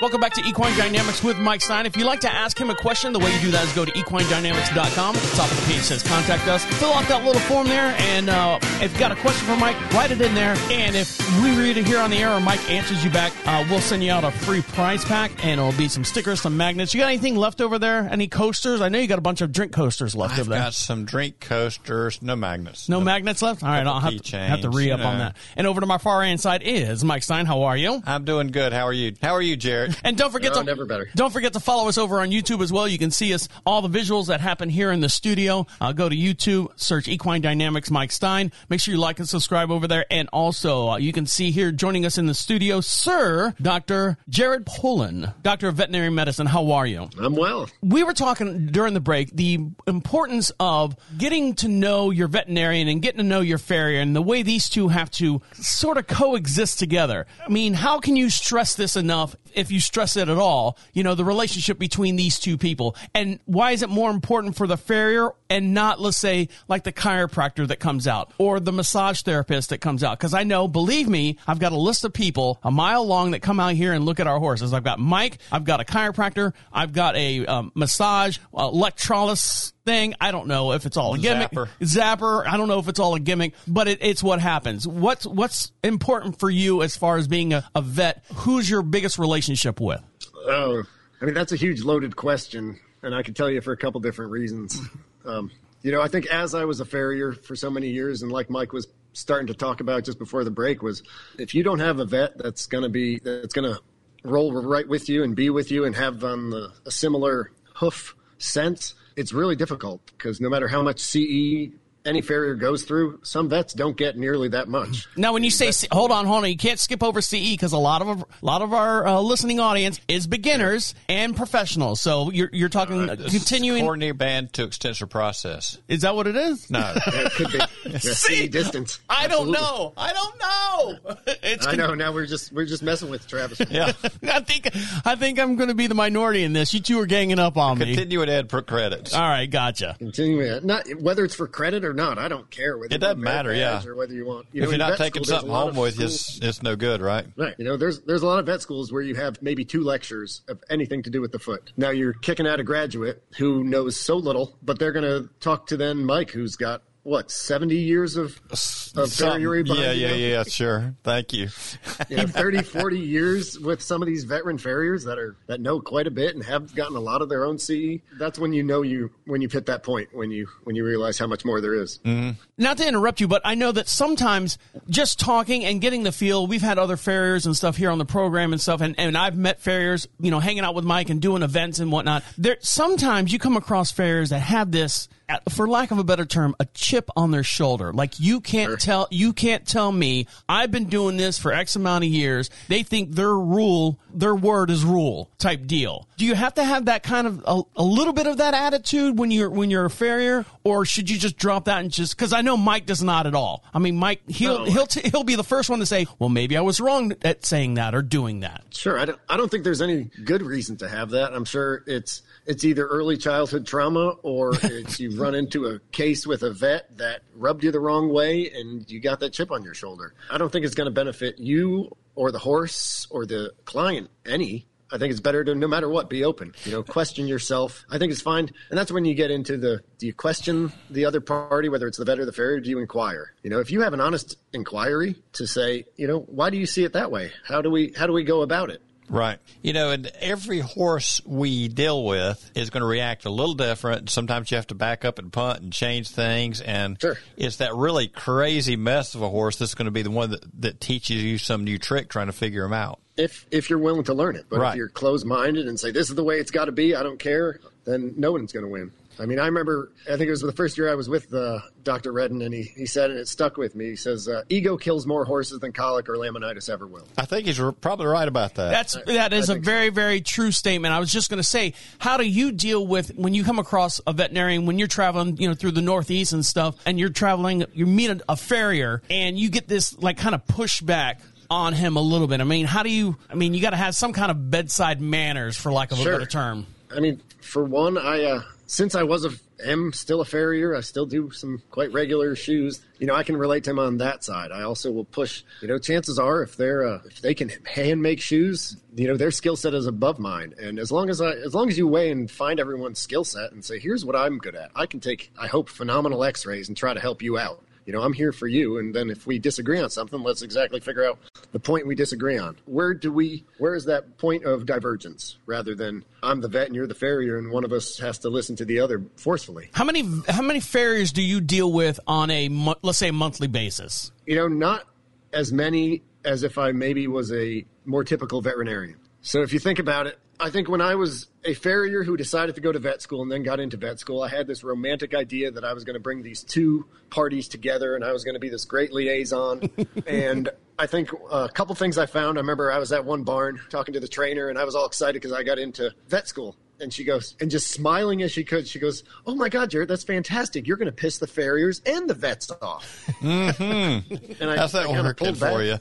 [0.00, 1.86] Welcome back to Equine Dynamics with Mike Stein.
[1.86, 3.84] If you'd like to ask him a question, the way you do that is go
[3.84, 5.14] to equinedynamics.com.
[5.16, 6.64] At the top of the page says contact us.
[6.64, 9.76] Fill out that little form there, and uh, if you've got a question for Mike,
[9.92, 10.56] write it in there.
[10.68, 13.64] And if we read it here on the air or Mike answers you back, uh,
[13.70, 16.92] we'll send you out a free prize pack, and it'll be some stickers, some magnets.
[16.92, 18.00] You got anything left over there?
[18.10, 18.80] Any coasters?
[18.80, 20.58] I know you got a bunch of drink coasters left I've over there.
[20.58, 22.88] got some drink coasters, no magnets.
[22.88, 23.62] No magnets left?
[23.62, 25.36] All right, I'll have to, have to re up on that.
[25.56, 27.46] And over to my far hand side is Mike Stein.
[27.46, 28.02] How are you?
[28.04, 28.72] I'm doing good.
[28.72, 29.14] How are you?
[29.22, 29.54] How are you,
[29.88, 30.00] Jaret?
[30.04, 31.08] And don't forget No, to never better.
[31.14, 32.86] Don't forget to follow us over on YouTube as well.
[32.86, 35.66] You can see us all the visuals that happen here in the studio.
[35.80, 38.52] Uh, go to YouTube, search Equine Dynamics Mike Stein.
[38.68, 40.04] Make sure you like and subscribe over there.
[40.10, 44.16] And also, uh, you can see here joining us in the studio, Sir Dr.
[44.30, 46.46] Jaret Pullen, Doctor of Veterinary Medicine.
[46.46, 47.08] How are you?
[47.18, 47.68] I'm well.
[47.82, 53.00] We were talking during the break the importance of getting to know your veterinarian and
[53.02, 56.78] getting to know your farrier and the way these two have to sort of coexist
[56.78, 57.26] together.
[57.44, 60.78] I mean, how can you stress this enough if you stress it at all?
[60.92, 62.96] You know, the relationship between these two people.
[63.14, 66.92] And why is it more important for the farrier and not, let's say, like the
[66.92, 70.18] chiropractor that comes out or the massage therapist that comes out?
[70.18, 73.42] Because I know, believe me, I've got a list of people a mile long that
[73.42, 74.72] come out here and look at our horses.
[74.72, 80.14] I've got Mike, I've got a chiropractor, I've got a um, massage, uh, electrolysis thing.
[80.20, 81.50] I don't know if it's all a gimmick.
[81.50, 81.68] Zapper.
[81.80, 82.46] Zapper.
[82.46, 84.86] I don't know if it's all a gimmick, but it, it's what happens.
[84.86, 88.24] What's what's important for you as far as being a, a vet?
[88.34, 90.00] Who's your biggest relationship with?
[90.46, 90.82] Oh,
[91.20, 94.00] I mean, that's a huge loaded question, and I can tell you for a couple
[94.00, 94.80] different reasons.
[95.26, 98.30] Um, you know, I think as I was a farrier for so many years, and
[98.30, 101.02] like Mike was starting to talk about just before the break, was
[101.38, 103.80] if you don't have a vet that's going to be that's going to
[104.22, 108.14] roll right with you and be with you and have um, the, a similar hoof
[108.36, 111.70] sense, it's really difficult because no matter how much CE
[112.04, 115.08] any farrier goes through, some vets don't get nearly that much.
[115.16, 117.72] Now, when you say, C- hold on, hold on, you can't skip over CE because
[117.72, 122.00] a lot of a lot of our uh, listening audience is beginners and professionals.
[122.00, 123.84] So you're you're talking uh, continuing.
[123.84, 125.78] Coronary band to extensor process.
[125.88, 126.68] Is that what it is?
[126.70, 126.94] No.
[127.06, 127.58] It could be
[127.90, 128.98] yeah, CE distance.
[129.08, 129.94] I don't know.
[129.96, 131.14] I don't know.
[131.42, 131.94] It's I know.
[131.94, 133.60] Now we're just we're just messing with Travis.
[133.70, 133.92] yeah.
[134.24, 134.68] I think
[135.06, 136.74] I think I'm going to be the minority in this.
[136.74, 137.86] You two are ganging up on me.
[137.94, 139.14] Continue and add per credits.
[139.14, 139.94] All right, gotcha.
[139.98, 140.64] Continue it.
[140.64, 142.76] not whether it's for credit or not, I don't care.
[142.76, 143.84] Whether It doesn't matter, yeah.
[143.84, 146.06] Or whether you want, you if know, you're not taking school, something home with you,
[146.06, 147.26] it's, it's no good, right?
[147.36, 147.54] Right.
[147.58, 150.42] You know, there's there's a lot of vet schools where you have maybe two lectures
[150.48, 151.72] of anything to do with the foot.
[151.76, 155.68] Now you're kicking out a graduate who knows so little, but they're going to talk
[155.68, 160.06] to then Mike, who's got what 70 years of of Something- farriery behind yeah, you
[160.06, 160.16] yeah, now?
[160.16, 160.94] yeah, sure.
[161.02, 161.48] Thank you.
[162.08, 165.80] you know, 30, 40 years with some of these veteran farriers that are that know
[165.80, 168.00] quite a bit and have gotten a lot of their own CE.
[168.18, 171.18] That's when you know you when you've hit that point when you when you realize
[171.18, 171.98] how much more there is.
[172.04, 172.40] Mm-hmm.
[172.56, 176.46] Not to interrupt you, but I know that sometimes just talking and getting the feel,
[176.46, 179.36] we've had other farriers and stuff here on the program and stuff, and, and I've
[179.36, 182.22] met farriers, you know, hanging out with Mike and doing events and whatnot.
[182.38, 186.26] There, sometimes you come across farriers that have this, Uh, for lack of a better
[186.26, 187.94] term, a chip on their shoulder.
[187.94, 188.76] Like you can't Sure.
[188.76, 192.50] tell you can't tell me I've been doing this for X amount of years.
[192.68, 196.06] They think their rule, their word is rule type deal.
[196.18, 199.18] Do you have to have that kind of a, a little bit of that attitude
[199.18, 202.34] when you're when you're a farrier, or should you just drop that and just because
[202.34, 203.64] I know Mike does not at all.
[203.72, 204.70] I mean, Mike he'll No.
[204.70, 207.46] he'll t- he'll be the first one to say, well, maybe I was wrong at
[207.46, 208.62] saying that or doing that.
[208.72, 209.18] Sure, I don't.
[209.28, 211.32] I don't think there's any good reason to have that.
[211.32, 216.26] I'm sure it's it's either early childhood trauma or it's you've run into a case
[216.26, 219.62] with a vet that rubbed you the wrong way and you got that chip on
[219.62, 220.14] your shoulder.
[220.30, 224.66] I don't think it's going to benefit you or the horse or the client any.
[224.92, 226.54] I think it's better to no matter what be open.
[226.64, 227.84] You know, question yourself.
[227.90, 231.06] I think it's fine, and that's when you get into the do you question the
[231.06, 232.60] other party, whether it's the vet or the farrier?
[232.60, 233.32] Do you inquire?
[233.42, 236.66] You know, if you have an honest inquiry to say, you know, why do you
[236.66, 237.32] see it that way?
[237.44, 238.82] How do we how do we go about it?
[239.08, 239.38] Right.
[239.62, 244.08] You know, and every horse we deal with is going to react a little different.
[244.10, 246.60] Sometimes you have to back up and punt and change things.
[246.60, 247.18] And Sure.
[247.36, 250.44] it's that really crazy mess of a horse that's going to be the one that,
[250.62, 252.98] that teaches you some new trick trying to figure them out.
[253.16, 254.46] if if you're willing to learn it.
[254.48, 254.70] But Right.
[254.70, 257.02] if you're closed minded and say this is the way it's got to be, I
[257.04, 258.90] don't care, then no one's going to win.
[259.18, 261.60] I mean, I remember, I think it was the first year I was with uh,
[261.82, 262.12] Dr.
[262.12, 263.90] Redden, and he, he said, and it stuck with me.
[263.90, 267.06] He says, uh, ego kills more horses than colic or laminitis ever will.
[267.16, 268.70] I think he's probably right about that.
[268.70, 269.70] That's that is a think so.
[269.70, 270.94] very very true statement.
[270.94, 274.00] I was just going to say, how do you deal with when you come across
[274.06, 277.64] a veterinarian when you're traveling, you know, through the Northeast and stuff, and you're traveling,
[277.72, 281.96] you meet a, a farrier, and you get this like kind of pushback on him
[281.96, 282.40] a little bit.
[282.40, 283.16] I mean, how do you?
[283.30, 286.04] I mean, you got to have some kind of bedside manners, for lack of a
[286.04, 286.66] better term.
[286.94, 289.30] I mean, for one, I uh, since I was a
[289.64, 292.80] am still a farrier, I still do some quite regular shoes.
[292.98, 294.52] You know, I can relate to him on that side.
[294.52, 295.42] I also will push.
[295.60, 299.16] You know, chances are if they're uh, if they can hand make shoes, you know,
[299.16, 300.54] their skill set is above mine.
[300.60, 303.52] And as long as I as long as you weigh and find everyone's skill set
[303.52, 306.76] and say, here's what I'm good at, I can take I hope phenomenal X-rays and
[306.76, 307.63] try to help you out.
[307.86, 308.78] You know, I'm here for you.
[308.78, 311.18] And then if we disagree on something, let's exactly figure out
[311.52, 312.56] the point we disagree on.
[312.64, 316.74] Where do we, where is that point of divergence rather than I'm the vet and
[316.74, 319.70] you're the farrier and one of us has to listen to the other forcefully?
[319.74, 322.48] How many how many farriers do you deal with on a
[322.82, 324.12] let's say monthly basis?
[324.26, 324.84] You know, not
[325.32, 328.96] as many as if I maybe was a more typical veterinarian.
[329.20, 332.54] So if you think about it, I think when I was a farrier who decided
[332.56, 335.14] to go to vet school and then got into vet school, I had this romantic
[335.14, 338.34] idea that I was going to bring these two parties together and I was going
[338.34, 339.70] to be this great liaison.
[340.06, 342.38] and I think a couple things I found.
[342.38, 344.86] I remember I was at one barn talking to the trainer and I was all
[344.86, 346.56] excited because I got into vet school.
[346.80, 349.86] And she goes, and just smiling as she could, she goes, "Oh my God, Jaret,
[349.86, 350.66] that's fantastic!
[350.66, 354.42] You're going to piss the farriers and the vets off." Mm-hmm.
[354.42, 355.60] And I, How's that I working pulled back.
[355.60, 355.78] you?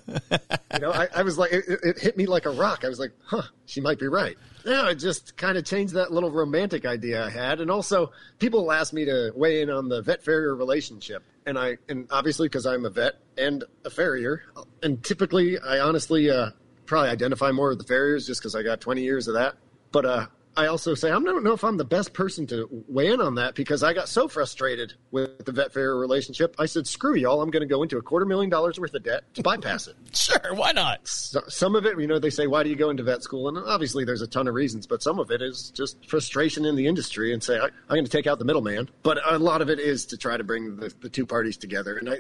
[0.74, 2.86] You know, I, I was like, it, it hit me like a rock.
[2.86, 4.38] I was like, huh, she might be right.
[4.66, 7.60] Yeah, it just kind of changed that little romantic idea I had.
[7.60, 11.24] And also, people asked me to weigh in on the vet farrier relationship.
[11.46, 14.44] And I, and obviously, because I'm a vet and a farrier,
[14.82, 16.52] and typically, I honestly uh,
[16.86, 19.56] probably identify more with the farriers just because I got 20 years of that.
[19.92, 23.08] But uh, I also say I don't know if I'm the best person to weigh
[23.08, 26.56] in on that because I got so frustrated with the Vet Fair relationship.
[26.60, 29.04] I said, screw y'all, I'm going to go into a quarter million dollars worth of
[29.04, 29.96] debt to bypass it.
[30.14, 31.08] Sure, why not?
[31.08, 33.50] So- some of it, you know, they say, why do you go into vet school?
[33.50, 36.76] And obviously there's a ton of reasons, but some of it is just frustration in
[36.76, 38.90] the industry and say, I, I'm going to take out the middleman.
[39.02, 41.98] But a lot of it is to try to bring the, the two parties together.
[41.98, 42.18] And I,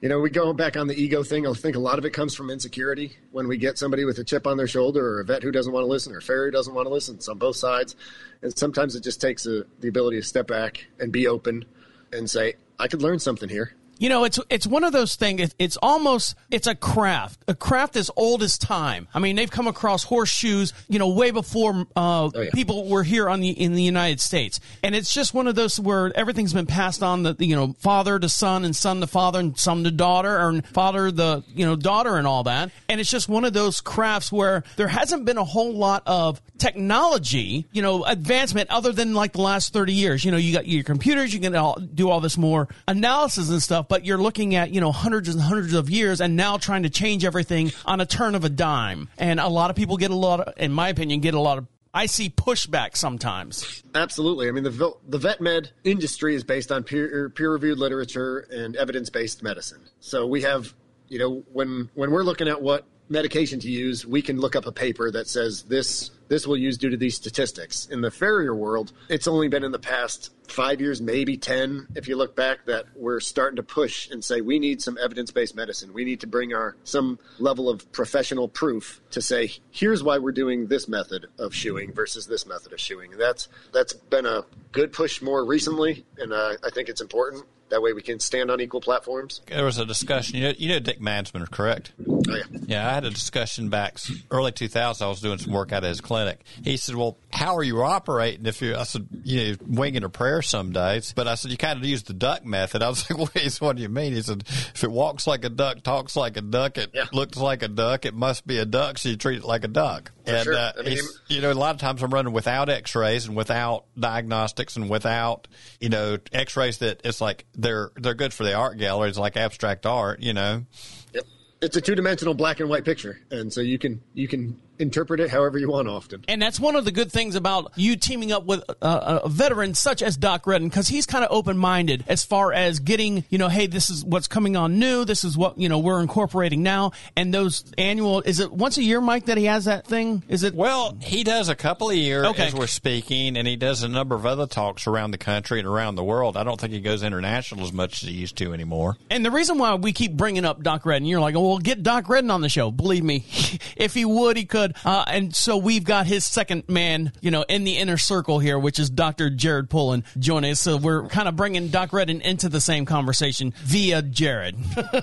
[0.00, 1.46] you know, we go back on the ego thing.
[1.46, 4.24] I think a lot of it comes from insecurity when we get somebody with a
[4.24, 6.46] chip on their shoulder or a vet who doesn't want to listen or a farrier
[6.46, 7.14] who doesn't want to listen.
[7.16, 7.96] It's on both sides.
[8.42, 11.64] And sometimes it just takes a, the ability to step back and be open
[12.12, 13.74] and say, I could learn something here.
[13.98, 15.40] You know, it's it's one of those things.
[15.40, 19.08] It, it's almost it's a craft, a craft as old as time.
[19.14, 22.50] I mean, they've come across horseshoes, you know, way before uh, yeah.
[22.52, 24.60] people were here on the in the United States.
[24.82, 28.18] And it's just one of those where everything's been passed on, the you know, father
[28.18, 31.76] to son and son to father and son to daughter, or father the you know
[31.76, 32.70] daughter and all that.
[32.88, 36.40] And it's just one of those crafts where there hasn't been a whole lot of
[36.58, 40.24] technology, you know, advancement other than like the last 30 years.
[40.24, 43.62] You know, you got your computers, you can all, do all this more analysis and
[43.62, 46.82] stuff, but you're looking at, you know, hundreds and hundreds of years and now trying
[46.84, 49.08] to change everything on a turn of a dime.
[49.18, 51.58] And a lot of people get a lot of, in my opinion, get a lot
[51.58, 53.82] of, I see pushback sometimes.
[53.94, 54.48] Absolutely.
[54.48, 58.40] I mean, the the vet med industry is based on peer er, peer reviewed literature
[58.50, 59.80] and evidence based medicine.
[60.00, 60.74] So we have,
[61.08, 64.66] you know, when when we're looking at what medication to use, we can look up
[64.66, 67.86] a paper that says this this will use due to these statistics.
[67.86, 72.08] In the farrier world, it's only been in the past five years, maybe ten, if
[72.08, 75.54] you look back, that we're starting to push and say we need some evidence based
[75.54, 75.92] medicine.
[75.92, 80.32] We need to bring our some level of professional proof to say here's why we're
[80.32, 83.12] doing this method of shoeing versus this method of shoeing.
[83.12, 87.44] And that's that's been a good push more recently, and uh, I think it's important.
[87.68, 89.40] That way we can stand on equal platforms.
[89.48, 90.36] There was a discussion.
[90.36, 91.92] You know, you know Dick Mansmann, correct?
[92.08, 92.42] Oh, yeah.
[92.66, 93.98] Yeah, I had a discussion back
[94.30, 95.04] early 2000.
[95.04, 96.44] I was doing some work out of his clinic.
[96.62, 100.08] He said, "Well, how are you operating if you?" I said, "You know, winging a
[100.08, 103.08] prayer some days." But I said, "You kind of use the duck method." I was
[103.10, 106.16] like, "Wait, what do you mean?" He said, "If it walks like a duck, talks
[106.16, 107.04] like a duck, it Yeah.
[107.12, 109.68] looks like a duck, it must be a duck, so you treat it like a
[109.68, 110.56] duck." and sure.
[110.56, 113.84] uh, I mean- you know, a lot of times I'm running without X-rays and without
[113.98, 115.46] diagnostics and without
[115.80, 119.86] you know X-rays that it's like they're they're good for the art galleries, like abstract
[119.86, 120.64] art, you know.
[121.12, 121.24] Yep.
[121.62, 125.30] It's a two-dimensional black and white picture, and so you can you can interpret it
[125.30, 125.88] however you want.
[125.88, 129.28] Often, And that's one of the good things about you teaming up with uh, a
[129.28, 133.24] veteran such as Doc Redden, because he's kind of open minded as far as getting,
[133.30, 135.04] you know, hey, this is what's coming on new.
[135.04, 136.92] This is what, you know, we're incorporating now.
[137.16, 140.22] And those annual, is it once a year, Mike, that he has that thing?
[140.28, 140.54] Is it?
[140.54, 142.46] Well, he does a couple of years Okay.
[142.46, 145.68] as we're speaking, and he does a number of other talks around the country and
[145.68, 146.36] around the world.
[146.36, 148.96] I don't think he goes international as much as he used to anymore.
[149.10, 151.82] And the reason why we keep bringing up Doc Redden, you're like, oh, well, get
[151.82, 152.70] Doc Redden on the show.
[152.70, 153.24] Believe me,
[153.76, 154.65] if he would, he could.
[154.84, 158.58] Uh, and so we've got his second man, you know, in the inner circle here,
[158.58, 159.30] which is Dr.
[159.30, 160.60] Jaret Pullen joining us.
[160.60, 164.54] So we're kind of bringing Doc Redden into the same conversation via Jaret.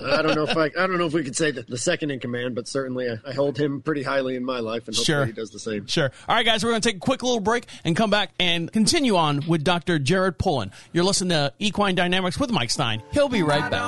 [0.02, 2.10] I don't know if I I don't know if we could say that the second
[2.10, 5.04] in command, but certainly I, I hold him pretty highly in my life, and hopefully
[5.04, 5.26] Sure.
[5.26, 5.86] he does the same.
[5.86, 6.10] Sure.
[6.28, 8.70] All right, guys, we're going to take a quick little break and come back and
[8.72, 9.98] continue on with Dr.
[9.98, 10.72] Jaret Pullen.
[10.92, 13.02] You're listening to Equine Dynamics with Mike Stein.
[13.12, 13.82] He'll be right I back.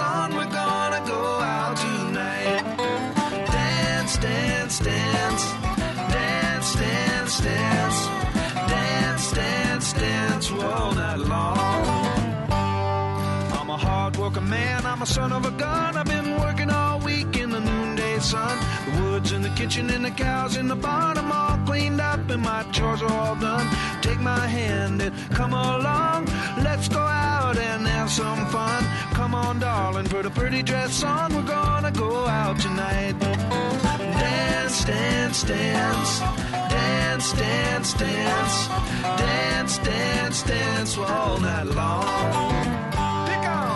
[0.00, 0.34] On.
[0.34, 1.22] We're gonna go
[1.56, 2.62] out tonight.
[3.46, 5.44] Dance, dance, dance.
[6.12, 8.06] Dance, dance, dance.
[8.68, 11.84] Dance, dance, dance all night long.
[13.58, 15.96] I'm a hard working man, I'm a son of a gun.
[15.96, 17.33] I've been working all week
[18.24, 18.56] sun.
[18.86, 21.18] The woods in the kitchen and the cows in the barn.
[21.18, 23.66] I'm all cleaned up and my chores are all done.
[24.00, 26.26] Take my hand and come along.
[26.66, 28.82] Let's go out and have some fun.
[29.12, 31.34] Come on, darling, put a pretty dress on.
[31.34, 33.14] We're gonna go out tonight.
[33.20, 36.20] Dance, dance, dance.
[36.74, 38.68] Dance, dance, dance.
[39.02, 42.73] Dance, dance, dance all night long.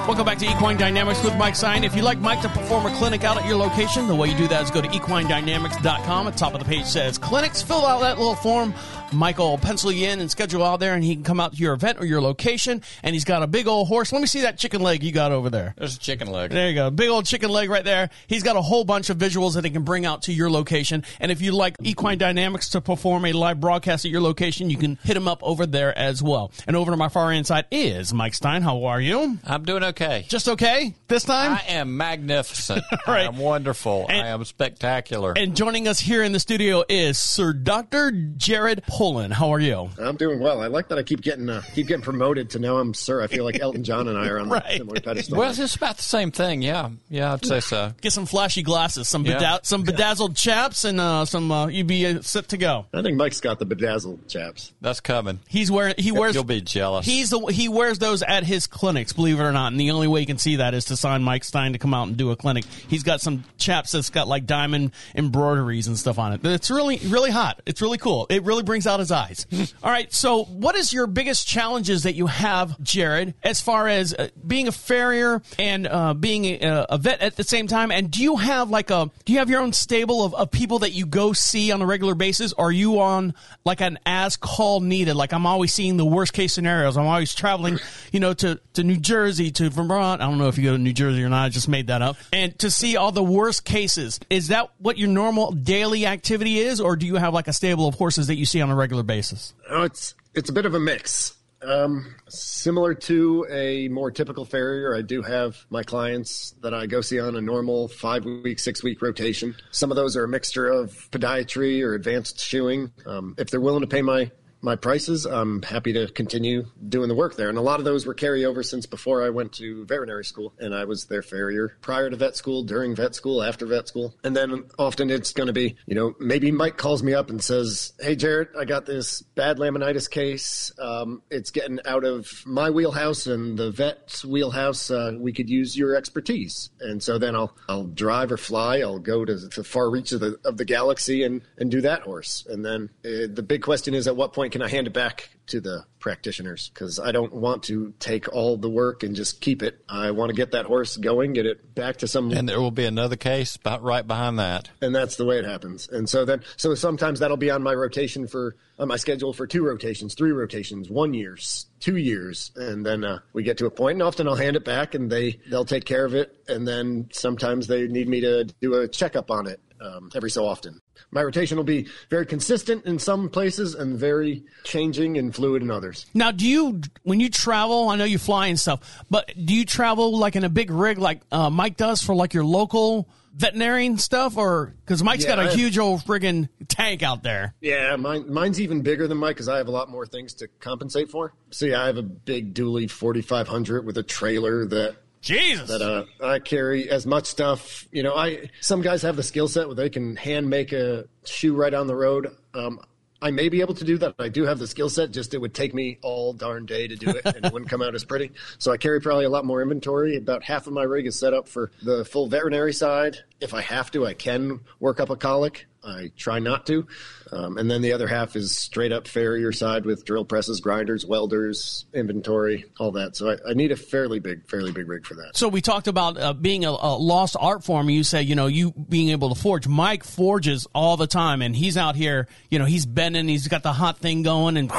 [0.09, 1.85] Welcome back to Equine Dynamics with Mike Stein.
[1.85, 4.37] If you'd like Mike to perform a clinic out at your location, the way you
[4.39, 6.27] do that is go to equinedynamics.com.
[6.27, 7.61] At the top of the page says clinics.
[7.61, 8.73] Fill out that little form.
[9.13, 11.59] Michael will pencil you in and schedule out there, and he can come out to
[11.59, 12.83] your event or your location.
[13.03, 14.13] And he's got a big old horse.
[14.13, 15.75] Let me see that chicken leg you got over there.
[15.79, 16.51] There's a chicken leg.
[16.51, 16.91] There you go.
[16.91, 18.11] Big old chicken leg right there.
[18.27, 21.05] He's got a whole bunch of visuals that he can bring out to your location.
[21.21, 24.77] And if you'd like Equine Dynamics to perform a live broadcast at your location, you
[24.77, 26.53] can hit him up over there as well.
[26.67, 28.63] And over to my far end side is Mike Stein.
[28.63, 29.39] How are you?
[29.45, 30.27] I'm doing okay.
[30.29, 31.53] Just okay this time?
[31.53, 32.85] I am magnificent.
[33.07, 33.21] Right.
[33.25, 34.07] I am wonderful.
[34.11, 35.33] And- I am spectacular.
[35.37, 38.11] and joining us here in the studio is Sir Dr.
[38.13, 39.31] Jaret Pullen.
[39.31, 39.89] How are you?
[39.99, 40.61] I'm doing well.
[40.61, 43.23] I like that I keep getting uh, keep getting promoted to now I'm sir.
[43.23, 44.65] I feel like Elton John and I are on Right.
[44.75, 45.39] a similar pedestal.
[45.39, 46.63] well, it's about the same thing.
[46.63, 46.91] Yeah.
[47.09, 47.93] Yeah, I'd say so.
[48.01, 49.35] Get some flashy glasses, some Yeah.
[49.39, 52.87] beda- some bedazzled chaps, and uh, some uh, you'd be uh, set to go.
[52.93, 54.73] I think Mike's got the bedazzled chaps.
[54.81, 55.39] That's coming.
[55.49, 57.07] He's wearing he wears You'll be jealous.
[57.07, 59.71] He's the he wears those at his clinics, believe it or not.
[59.73, 61.95] And the only way you can see that is to sign Mike Stein to come
[61.95, 62.65] out and do a clinic.
[62.89, 66.45] He's got some chaps that's got like diamond embroideries and stuff on it.
[66.45, 67.61] It's really really hot.
[67.67, 68.27] It's really cool.
[68.31, 69.47] It really brings out his eyes.
[69.83, 74.15] All right, so what is your biggest challenges that you have, Jaret, as far as
[74.15, 77.91] uh, being a farrier and uh, being a, a vet at the same time?
[77.91, 80.81] And do you have like a do you have your own stable of, of people
[80.81, 82.53] that you go see on a regular basis?
[82.53, 85.15] Or are you on like an as call needed?
[85.15, 86.97] Like I'm always seeing the worst case scenarios.
[86.97, 87.79] I'm always traveling,
[88.13, 90.21] you know, to, to New Jersey, to Vermont.
[90.21, 91.45] I don't know if you go to New Jersey or not.
[91.45, 92.17] I just made that up.
[92.33, 94.21] And to see all the worst cases.
[94.31, 96.81] Is that what your normal daily activity is?
[96.81, 99.03] Or do you have like a stable of horses that you see on a regular
[99.03, 99.55] basis?
[99.69, 101.35] Oh, it's it's a bit of a mix.
[101.61, 107.01] Um, similar to a more typical farrier, I do have my clients that I go
[107.01, 109.57] see on a normal five week, six week rotation.
[109.73, 112.93] Some of those are a mixture of podiatry or advanced shoeing.
[113.07, 114.31] Um, if they're willing to pay my
[114.61, 117.49] my prices, I'm happy to continue doing the work there.
[117.49, 120.75] And a lot of those were carryover since before I went to veterinary school, and
[120.75, 124.15] I was their farrier prior to vet school, during vet school, after vet school.
[124.25, 127.43] And then often it's going to be, you know, maybe Mike calls me up and
[127.43, 130.73] says, Hey, Jaret, I got this bad laminitis case.
[130.79, 134.91] Um, it's getting out of my wheelhouse and the vet's wheelhouse.
[134.91, 136.71] Uh, we could use your expertise.
[136.81, 138.79] And so then I'll, I'll drive or fly.
[138.79, 142.03] I'll go to the far reach of the, of the galaxy and, and do that
[142.03, 142.47] horse.
[142.49, 144.93] And then uh, the big question is at what point point can I hand it
[144.93, 146.71] back to the practitioners?
[146.73, 149.85] Because I don't want to take all the work and just keep it.
[149.89, 152.71] I want to get that horse going, get it back to some And there will
[152.71, 154.71] be another case about right behind that.
[154.81, 155.89] and that's the way it happens.
[155.89, 159.47] And so then, so sometimes that'll be on my rotation for on my schedule for
[159.47, 163.71] two rotations, three rotations, one years, two years, and then uh, we get to a
[163.71, 166.67] point, and often I'll hand it back, and they they'll take care of it, and
[166.67, 170.81] then sometimes they need me to do a checkup on it um, every so often.
[171.11, 175.71] My rotation will be very consistent in some places and very changing and fluid in
[175.71, 176.07] others.
[176.15, 177.89] Now, do you when you travel?
[177.89, 180.99] I know you fly and stuff, but do you travel like in a big rig
[180.99, 185.47] like uh, Mike does for like your local veterinarian stuff, or because Mike's Yeah, got
[185.47, 187.55] a huge old friggin' tank out there?
[187.61, 190.49] Yeah, mine, mine's even bigger than Mike because I have a lot more things to
[190.61, 191.33] compensate for.
[191.51, 196.39] See, I have a big dually 4500 with a trailer that Jesus, that uh, I
[196.39, 197.87] carry as much stuff.
[197.91, 201.07] You know, I some guys have the skill set where they can hand make a
[201.25, 202.35] shoe right on the road.
[202.55, 202.81] Um,
[203.21, 204.15] I may be able to do that.
[204.19, 205.11] I do have the skill set.
[205.11, 207.83] Just it would take me all darn day to do it, and it wouldn't come
[207.83, 208.31] out as pretty.
[208.59, 210.17] So I carry probably a lot more inventory.
[210.17, 213.19] About half of my rig is set up for the full veterinary side.
[213.41, 215.67] If I have to, I can work up a colic.
[215.89, 216.87] I try not to.
[217.33, 221.05] Um, and then the other half is straight up farrier side with drill presses, grinders,
[221.05, 223.17] welders, inventory, all that.
[223.17, 225.37] So I, I need a fairly big, fairly big rig for that.
[225.37, 227.91] So we talked about uh, being a, a lost art form.
[227.91, 229.67] You say, you know, you being able to forge.
[229.67, 232.29] Mike forges all the time, and he's out here.
[232.51, 233.29] You know, he's bending.
[233.29, 234.71] He's got the hot thing going, and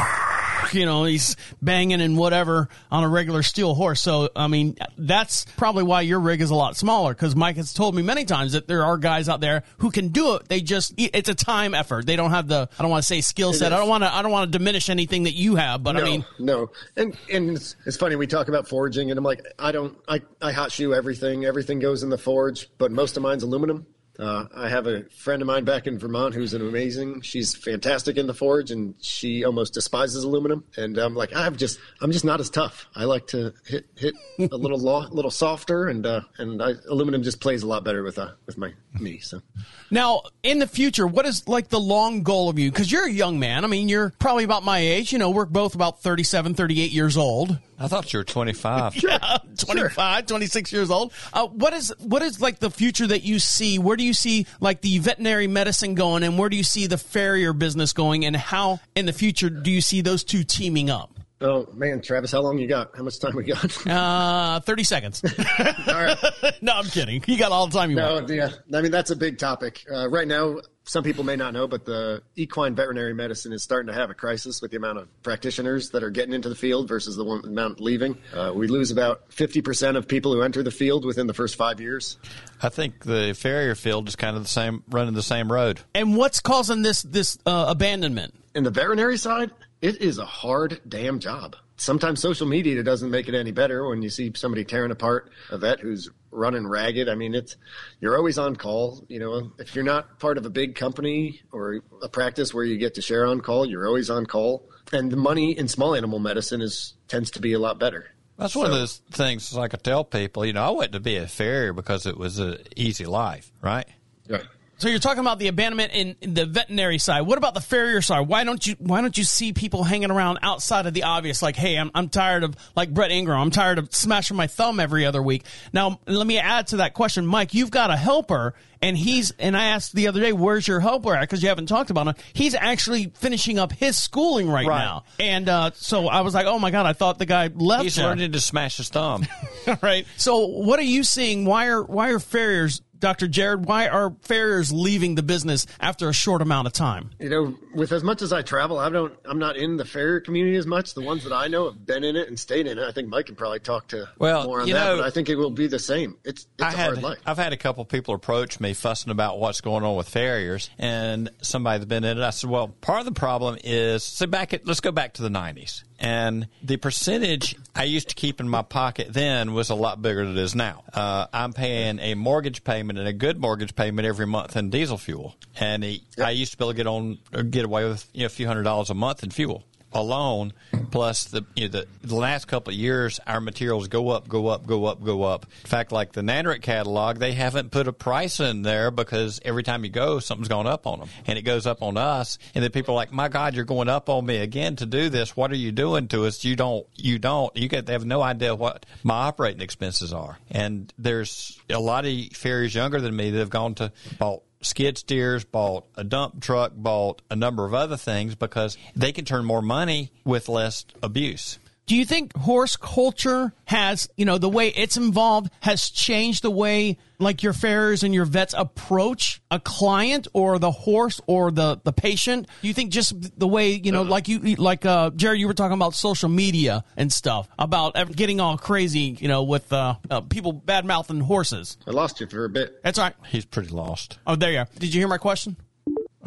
[0.73, 4.01] you know, he's banging and whatever on a regular steel horse.
[4.01, 7.13] So I mean, that's probably why your rig is a lot smaller.
[7.13, 10.09] Because Mike has told me many times that there are guys out there who can
[10.09, 10.47] do it.
[10.47, 12.05] They just it's a time effort.
[12.05, 13.73] They don't have the I don't want to say skill set.
[13.73, 16.01] I don't want to I don't want to diminish anything that you have, but no,
[16.01, 16.25] I mean.
[16.39, 19.97] no, and and it's, it's funny we talk about forging, and I'm like, I don't,
[20.07, 21.45] I I hot shoe everything.
[21.45, 23.85] Everything goes in the forge, but most of mine's aluminum.
[24.19, 27.21] Uh, I have a friend of mine back in Vermont who's an amazing.
[27.21, 30.65] She's fantastic in the forge, and she almost despises aluminum.
[30.75, 32.87] And I'm like, I'm just, I'm just not as tough.
[32.95, 37.23] I like to hit hit a little law, little softer, and uh, and I, aluminum
[37.23, 39.19] just plays a lot better with uh, with my me.
[39.19, 39.41] So
[39.89, 42.69] Now, in the future, what is like the long goal of you?
[42.71, 43.63] Because you're a young man.
[43.63, 45.13] I mean, you're probably about my age.
[45.13, 47.57] You know, we're both about 37, 38 years old.
[47.81, 48.97] I thought you were 25.
[49.09, 51.13] Yeah, 25, 26 years old.
[51.31, 53.79] Uh, what is what is like the future that you see?
[53.79, 56.97] Where do you see like the veterinary medicine going, and where do you see the
[56.97, 61.18] farrier business going, and how in the future do you see those two teaming up?
[61.41, 62.95] Oh man, Travis, how long you got?
[62.97, 63.87] How much time we got?
[63.87, 65.23] Uh, 30 seconds.
[65.87, 66.17] All right.
[66.61, 67.23] no, I'm kidding.
[67.27, 68.29] You got all the time you No, want.
[68.29, 68.49] yeah.
[68.73, 69.85] I mean, that's a big topic.
[69.91, 73.87] Uh, right now, some people may not know, but the equine veterinary medicine is starting
[73.87, 76.87] to have a crisis with the amount of practitioners that are getting into the field
[76.87, 78.17] versus the one amount leaving.
[78.33, 81.79] Uh, we lose about 50% of people who enter the field within the first five
[81.79, 82.17] years.
[82.61, 85.79] I think the farrier field is kind of the same, running the same road.
[85.95, 88.33] And what's causing this this uh, abandonment?
[88.55, 91.55] In the veterinary side, it is a hard damn job.
[91.77, 95.57] Sometimes social media doesn't make it any better when you see somebody tearing apart a
[95.57, 97.07] vet who's running ragged.
[97.07, 97.55] I mean, it's
[98.01, 99.05] you're always on call.
[99.07, 102.77] You know, if you're not part of a big company or a practice where you
[102.77, 104.69] get to share on call, you're always on call.
[104.91, 108.07] And the money in small animal medicine is tends to be a lot better.
[108.37, 111.17] That's one of those things like I tell people, you know, I went to be
[111.17, 113.85] a farrier because it was an easy life, right?
[114.29, 114.45] Right.
[114.79, 117.21] So you're talking about the abandonment in, in the veterinary side.
[117.21, 118.27] What about the farrier side?
[118.27, 121.41] Why don't you Why don't you see people hanging around outside of the obvious?
[121.41, 123.39] Like, hey, I'm I'm tired of like Brett Ingram.
[123.39, 125.43] I'm tired of smashing my thumb every other week.
[125.73, 127.53] Now, let me add to that question, Mike.
[127.53, 131.13] You've got a helper, and he's and I asked the other day, where's your helper
[131.13, 131.21] at?
[131.21, 132.15] Because you haven't talked about him.
[132.31, 134.79] He's actually finishing up his schooling right, Right.
[134.79, 137.83] now, and uh, so I was like, oh my god, I thought the guy left.
[137.83, 139.25] He's learning to smash his thumb.
[139.81, 140.05] right.
[140.15, 141.43] So, what are you seeing?
[141.43, 143.65] Why are why are farriers, Doctor Jaret?
[143.65, 147.11] Why are farriers leaving the business after a short amount of time?
[147.19, 149.13] You know, with as much as I travel, I don't.
[149.25, 150.93] I'm not in the farrier community as much.
[150.93, 152.83] The ones that I know have been in it and stayed in it.
[152.87, 154.73] I think Mike can probably talk to Well, more on that.
[154.73, 156.17] know- but I think it will be the same.
[156.23, 157.17] It's it's I a had, hard life.
[157.25, 161.29] I've had a couple people approach me fussing about what's going on with farriers, and
[161.41, 162.23] somebody that's been in it.
[162.23, 164.53] I said, "Well, part of the problem is so back.
[164.53, 168.49] At, let's go back to the '90s, and the percentage I used to keep in
[168.49, 170.83] my pocket then was a lot bigger than it is now.
[170.93, 174.97] Uh, I'm paying a mortgage payment and a good mortgage payment every month in diesel
[174.97, 178.07] fuel, and he, I used to be able to get on or get away with
[178.13, 180.53] you know, a few hundred dollars a month in fuel." alone,
[180.91, 184.47] plus the you know, the, the last couple of years, our materials go up, go
[184.47, 185.45] up, go up, go up.
[185.63, 189.63] In fact, like the Nandrick catalog, they haven't put a price in there because every
[189.63, 192.37] time you go, something's gone up on them, and it goes up on us.
[192.53, 195.09] And then people are like, "My God, you're going up on me again to do
[195.09, 195.35] this.
[195.35, 196.43] What are you doing to us?
[196.43, 200.37] You don't, you don't, you get they have no idea what my operating expenses are."
[200.51, 204.97] And there's a lot of farriers younger than me that have gone to bought skid
[204.97, 209.45] steers, bought a dump truck, bought a number of other things because they can turn
[209.45, 211.59] more money with less abuse.
[211.89, 216.51] Do you think horse culture has, you know, the way it's involved has changed the
[216.51, 221.81] way like your farriers and your vets approach a client or the horse or the,
[221.83, 222.45] the patient?
[222.61, 225.55] Do you think just the way, you know, like you, like, uh, Jerry, you were
[225.55, 230.21] talking about social media and stuff about getting all crazy, you know, with, uh, uh
[230.21, 231.75] people bad mouthing horses.
[231.87, 232.83] I lost you for a bit.
[232.83, 233.15] That's all right.
[233.29, 234.19] He's pretty lost.
[234.27, 234.67] Oh, there you are.
[234.77, 235.57] Did you hear my question?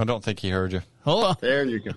[0.03, 0.83] I don't think he heard you.
[1.05, 1.37] Hold on.
[1.41, 1.93] There you go.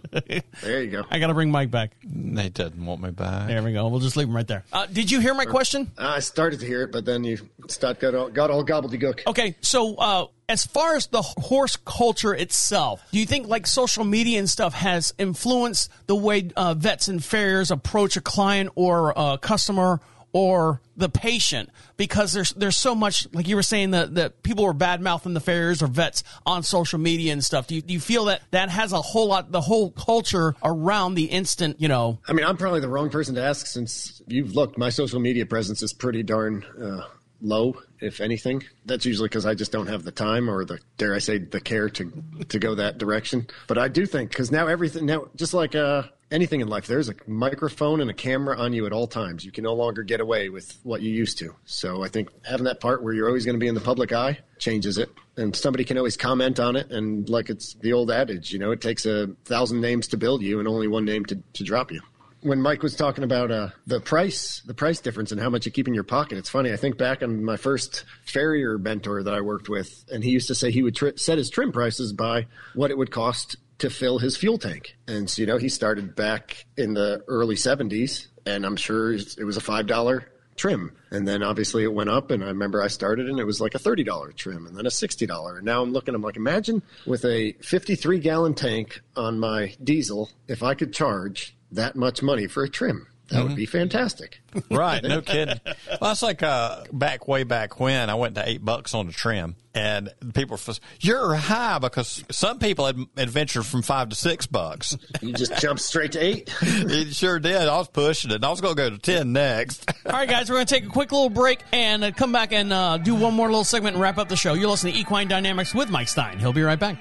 [0.61, 1.03] There you go.
[1.11, 1.91] I got to bring Mike back.
[2.03, 3.47] They didn't want me back.
[3.47, 3.87] There we go.
[3.87, 4.63] We'll just leave him right there.
[4.71, 5.91] Uh, did you hear my question?
[5.97, 9.25] I started to hear it, but then you start got all, got all gobbledygook.
[9.25, 14.03] Okay, so uh, as far as the horse culture itself, do you think like social
[14.03, 19.13] media and stuff has influenced the way uh, vets and farriers approach a client or
[19.15, 19.99] a customer
[20.35, 21.69] or the patient?
[21.95, 25.33] Because there's there's so much, like you were saying, that, that people were bad mouthing
[25.33, 27.67] the farriers or vets on social media and stuff.
[27.67, 31.13] Do you, do you feel that that has a whole lot, the whole culture around
[31.13, 32.19] the instant, you know?
[32.27, 34.77] I mean, I'm probably the wrong person to ask since you've looked.
[34.77, 37.07] My social media presence is pretty darn uh,
[37.39, 38.61] low, if anything.
[38.85, 41.61] That's usually because I just don't have the time or the dare I say the
[41.61, 42.11] care to
[42.49, 43.47] to go that direction.
[43.67, 47.09] But I do think because now everything now just like uh, anything in life, there's
[47.09, 49.45] a microphone and a camera on you at all times.
[49.45, 51.55] You can no longer get away with what you used to.
[51.65, 54.11] So I think having that part where you're always going to be in the public
[54.11, 55.09] eye changes it.
[55.37, 56.91] And somebody can always comment on it.
[56.91, 60.41] And like it's the old adage, you know, it takes a thousand names to build
[60.41, 62.01] you and only one name to, to drop you.
[62.41, 65.71] When Mike was talking about uh, the price, the price difference and how much you
[65.71, 66.71] keep in your pocket, it's funny.
[66.71, 70.49] I think back on my first farrier mentor that I worked with, and he used
[70.49, 72.45] to say he would tri- set his trim prices by
[72.75, 74.95] what it would cost to fill his fuel tank.
[75.07, 79.43] And so, you know, he started back in the early 70s, and I'm sure it
[79.43, 80.23] was a $5
[80.55, 80.95] trim.
[81.11, 83.75] And then obviously it went up, and I remember I started and it was like
[83.75, 85.57] a $30 trim and then a $60.
[85.57, 90.31] And now I'm looking, I'm like, imagine with a 53 gallon tank on my diesel,
[90.47, 93.07] if I could charge that much money for a trim.
[93.29, 94.41] That would be fantastic.
[94.71, 95.59] Right, no kidding.
[95.65, 99.11] Well, that's like uh, back way back when I went to eight bucks on a
[99.11, 104.47] trim, and people were, you're high because some people had adventured from five to six
[104.47, 104.97] bucks.
[105.21, 106.55] You just jumped straight to eight.
[106.61, 107.67] it sure did.
[107.67, 108.35] I was pushing it.
[108.35, 109.91] and I was going to go to ten next.
[110.05, 112.53] All right, guys, we're going to take a quick little break and uh, come back
[112.53, 114.53] and uh, do one more little segment and wrap up the show.
[114.53, 116.39] You're listening to Equine Dynamics with Mike Stein.
[116.39, 116.97] He'll be right back.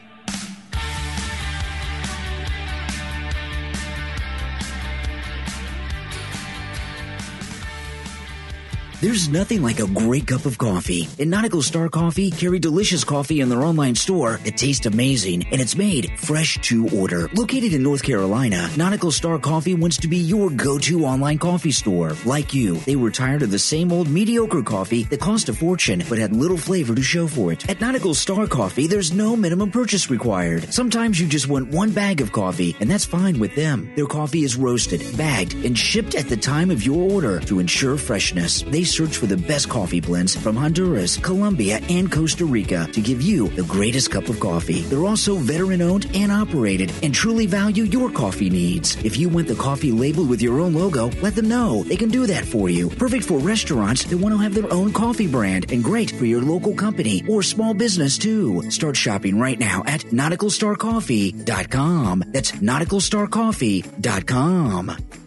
[9.05, 11.07] There's nothing like a great cup of coffee.
[11.19, 15.61] And Nautical Star Coffee carry delicious coffee in their online store that tastes amazing and
[15.61, 17.29] it's made fresh to order.
[17.35, 22.17] Located in North Carolina, Nautical Star Coffee wants to be your go-to online coffee store.
[22.25, 26.03] Like you, they were tired of the same old mediocre coffee that cost a fortune
[26.09, 27.69] but had little flavor to show for it.
[27.69, 30.73] At Nautical Star Coffee, there's no minimum purchase required.
[30.73, 33.93] Sometimes you just want one bag of coffee and that's fine with them.
[33.97, 37.99] Their coffee is roasted, bagged, and shipped at the time of your order to ensure
[37.99, 38.63] freshness.
[38.63, 43.21] They search for the best coffee blends from Honduras, Colombia, and Costa Rica to give
[43.21, 44.83] you the greatest cup of coffee.
[44.83, 48.97] They're also veteran owned and operated and truly value your coffee needs.
[49.05, 51.83] If you want the coffee labeled with your own logo, let them know.
[51.83, 52.89] They can do that for you.
[52.91, 56.43] Perfect for restaurants that want to have their own coffee brand and great for your
[56.43, 58.63] local company or small business too.
[58.71, 62.25] Start shopping right now at nauticalstarcoffee.com.
[62.29, 65.24] That's nauticalstarcoffee.com.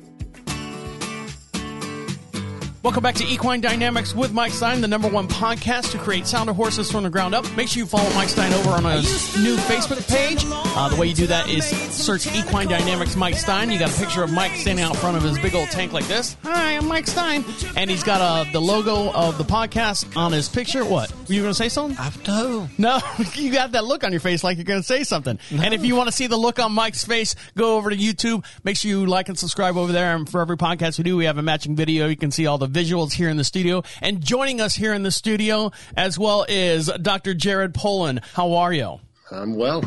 [2.88, 6.54] Welcome back to Equine Dynamics with Mike Stein, the number one podcast to create sounder
[6.54, 7.44] horses from the ground up.
[7.58, 10.46] Make sure you follow Mike Stein over on his new Facebook page.
[10.48, 13.70] Uh, the way you do that is search Equine Dynamics Mike Stein.
[13.72, 16.08] You got a picture of Mike standing out front of his big old tank like
[16.08, 16.38] this.
[16.44, 17.44] Hi, I'm Mike Stein.
[17.76, 20.86] And he's got uh, the logo of the podcast on his picture.
[20.86, 21.12] What?
[21.28, 21.98] Were you going to say something?
[22.00, 22.70] I know.
[22.78, 23.00] No,
[23.36, 25.38] you got that look on your face like you're going to say something.
[25.52, 28.46] And if you want to see the look on Mike's face, go over to YouTube.
[28.64, 30.16] Make sure you like and subscribe over there.
[30.16, 32.08] And for every podcast we do, we have a matching video.
[32.08, 33.84] You can see all the visuals here in the studio.
[34.02, 37.34] And joining us here in the studio as well is Dr.
[37.34, 38.22] Jaret Pullen.
[38.34, 39.00] How are you?
[39.30, 39.84] I'm well.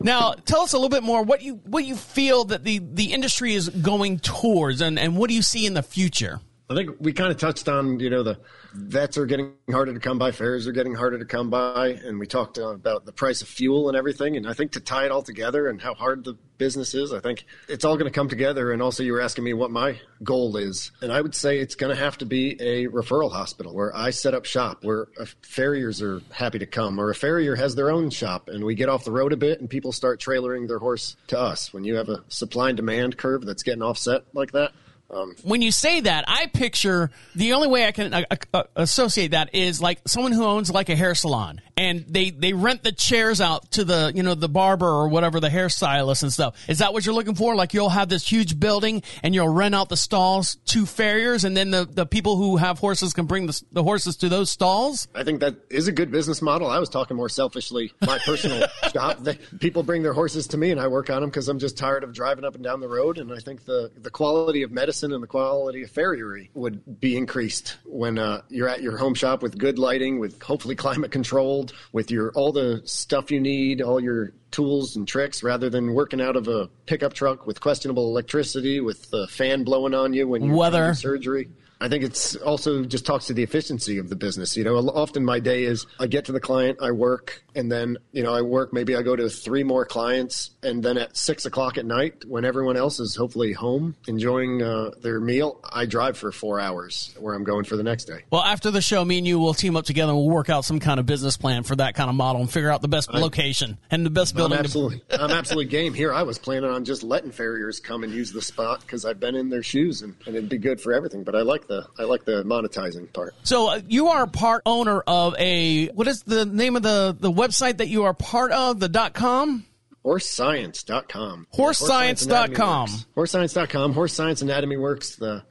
[0.00, 3.12] Now, tell us a little bit more what you what you feel that the the
[3.12, 6.40] industry is going towards, and and what do you see in the future?
[6.70, 8.38] I think we kind of touched on, you know, the
[8.74, 12.18] vets are getting harder to come by, fairs are getting harder to come by, and
[12.18, 14.36] we talked about the price of fuel and everything.
[14.36, 17.20] And I think to tie it all together and how hard the business is, I
[17.20, 18.70] think it's all going to come together.
[18.70, 21.74] And also, you were asking me what my goal is, and I would say it's
[21.74, 25.06] going to have to be a referral hospital where I set up shop, where
[25.40, 28.90] farriers are happy to come, or a farrier has their own shop, and we get
[28.90, 31.72] off the road a bit, and people start trailering their horse to us.
[31.72, 34.72] When you have a supply and demand curve that's getting offset like that.
[35.10, 39.30] Um, when you say that, I picture the only way I can uh, uh, associate
[39.30, 42.92] that is like someone who owns like a hair salon and they, they rent the
[42.92, 46.56] chairs out to the, you know, the barber or whatever, the hairstylist and stuff.
[46.68, 47.56] Is that what you're looking for?
[47.56, 51.56] Like you'll have this huge building and you'll rent out the stalls to farriers and
[51.56, 55.08] then the, the people who have horses can bring the, the horses to those stalls?
[55.14, 56.68] I think that is a good business model.
[56.68, 57.94] I was talking more selfishly.
[58.02, 61.30] My personal shop, they, people bring their horses to me and I work on them
[61.30, 63.16] because I'm just tired of driving up and down the road.
[63.16, 67.16] And I think the, the quality of medicine and the quality of farriery would be
[67.16, 71.72] increased when uh, you're at your home shop with good lighting, with hopefully climate controlled,
[71.92, 76.20] with your all the stuff you need, all your tools and tricks, rather than working
[76.20, 80.44] out of a pickup truck with questionable electricity, with the fan blowing on you when
[80.44, 80.94] you're Weather.
[80.94, 81.48] surgery.
[81.80, 84.56] I think it's also just talks to the efficiency of the business.
[84.56, 87.98] You know, often my day is I get to the client, I work, and then,
[88.12, 91.46] you know, I work, maybe I go to three more clients, and then at six
[91.46, 96.18] o'clock at night, when everyone else is hopefully home enjoying uh, their meal, I drive
[96.18, 98.24] for four hours where I'm going for the next day.
[98.30, 100.64] Well, after the show, me and you will team up together and we'll work out
[100.64, 103.12] some kind of business plan for that kind of model and figure out the best
[103.12, 104.58] location and the best I'm building.
[104.58, 106.12] to- absolutely, I'm absolutely game here.
[106.12, 109.36] I was planning on just letting farriers come and use the spot because I've been
[109.36, 111.22] in their shoes and, and it'd be good for everything.
[111.22, 113.34] But I like the I like the monetizing part.
[113.44, 117.30] So uh, you are part owner of a what is the name of the the
[117.30, 119.64] website that you are part of the dot com?
[120.04, 121.46] Horsescience.com.
[121.54, 122.88] Horsescience.com.
[123.16, 123.92] Horsescience.com.
[123.92, 125.16] Horse Science Anatomy Works.
[125.16, 125.44] The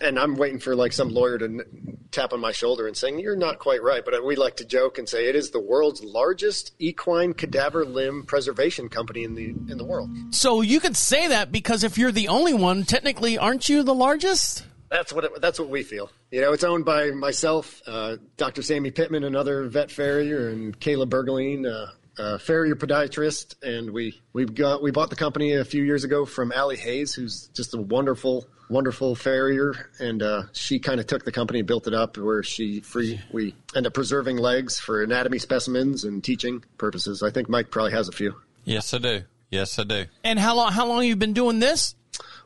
[0.00, 3.20] and I'm waiting for like some lawyer to n- tap on my shoulder and saying
[3.20, 6.02] you're not quite right, but we like to joke and say it is the world's
[6.02, 10.10] largest equine cadaver limb preservation company in the in the world.
[10.30, 13.94] So you could say that because if you're the only one, technically, aren't you the
[13.94, 14.64] largest?
[14.94, 16.08] That's what it, that's what we feel.
[16.30, 18.62] You know, it's owned by myself, uh, Dr.
[18.62, 24.44] Sammy Pittman, another vet farrier, and Kayla Bergeline, uh, uh, farrier podiatrist, and we we
[24.44, 27.80] got we bought the company a few years ago from Allie Hayes, who's just a
[27.80, 32.16] wonderful wonderful farrier, and uh, she kind of took the company and built it up
[32.16, 37.20] where she free we end up preserving legs for anatomy specimens and teaching purposes.
[37.20, 38.36] I think Mike probably has a few.
[38.62, 39.22] Yes, I do.
[39.50, 40.04] Yes, I do.
[40.22, 40.70] And how long?
[40.70, 41.96] How long you been doing this?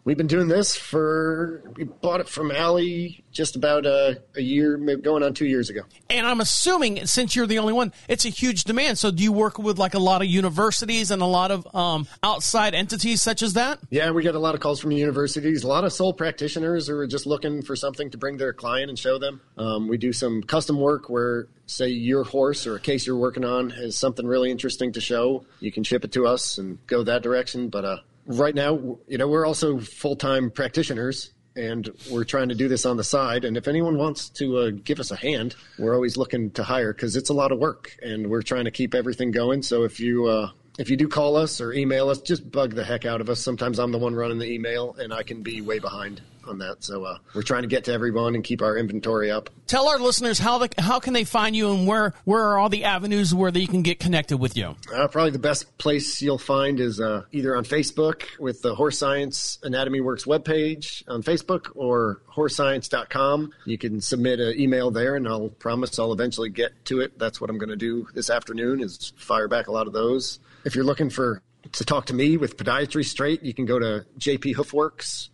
[0.08, 4.78] We've been doing this for we bought it from Ali just about a, a year,
[4.78, 5.82] maybe going on two years ago.
[6.08, 8.96] And I'm assuming since you're the only one, it's a huge demand.
[8.96, 12.08] So do you work with like a lot of universities and a lot of um,
[12.22, 13.80] outside entities such as that?
[13.90, 16.96] Yeah, we get a lot of calls from universities, a lot of sole practitioners who
[16.96, 19.42] are just looking for something to bring their client and show them.
[19.58, 23.44] Um, we do some custom work where, say, your horse or a case you're working
[23.44, 25.44] on has something really interesting to show.
[25.60, 27.68] You can ship it to us and go that direction.
[27.68, 27.98] But uh,
[28.28, 31.32] right now, you know, we're also full time practitioners.
[31.56, 33.44] And we're trying to do this on the side.
[33.44, 36.92] And if anyone wants to uh, give us a hand, we're always looking to hire
[36.92, 39.62] because it's a lot of work, and we're trying to keep everything going.
[39.62, 42.84] So if you uh, if you do call us or email us, just bug the
[42.84, 43.40] heck out of us.
[43.40, 46.84] Sometimes I'm the one running the email, and I can be way behind on that.
[46.84, 49.50] So uh, we're trying to get to everyone and keep our inventory up.
[49.66, 52.68] Tell our listeners how the, how can they find you and where where are all
[52.68, 54.76] the avenues where they can get connected with you?
[54.94, 58.98] Uh, probably the best place you'll find is uh, either on Facebook with the Horse
[58.98, 63.52] Science Anatomy Works webpage on Facebook or horsescience.com.
[63.64, 67.18] You can submit an email there, and I'll promise I'll eventually get to it.
[67.18, 70.40] That's what I'm going to do this afternoon is fire back a lot of those.
[70.64, 71.42] If you're looking for
[71.72, 75.28] to talk to me with podiatry straight, you can go to JP Hoofworks,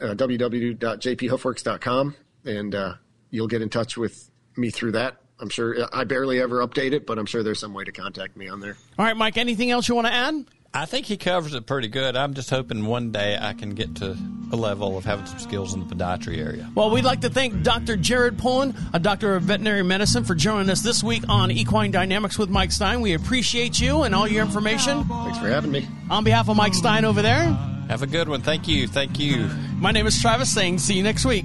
[0.00, 2.94] uh, www.jphoofworks.com, and uh,
[3.30, 5.16] you'll get in touch with me through that.
[5.40, 8.36] I'm sure I barely ever update it, but I'm sure there's some way to contact
[8.36, 8.76] me on there.
[8.98, 9.36] All right, Mike.
[9.36, 10.44] Anything else you want to add?
[10.76, 12.16] I think he covers it pretty good.
[12.16, 14.16] I'm just hoping one day I can get to
[14.50, 16.68] a level of having some skills in the podiatry area.
[16.74, 17.96] Well, we'd like to thank Dr.
[17.96, 22.36] Jaret Pullen, a doctor of veterinary medicine, for joining us this week on Equine Dynamics
[22.38, 23.00] with Mike Stein.
[23.02, 25.04] We appreciate you and all your information.
[25.04, 25.86] Thanks for having me.
[26.10, 27.44] On behalf of Mike Stein over there,
[27.88, 28.42] Have a good one.
[28.42, 28.88] Thank you.
[28.88, 29.48] Thank you.
[29.76, 30.78] my name is Travis Singh.
[30.78, 31.44] See you next week.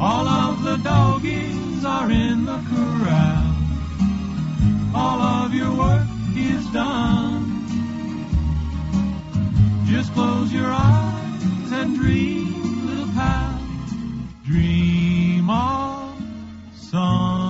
[0.00, 3.54] All of the doggies are in the corral.
[4.94, 7.53] All of your work is done.
[9.86, 13.60] Just close your eyes and dream, little pal.
[14.44, 16.16] Dream of
[16.74, 17.43] son.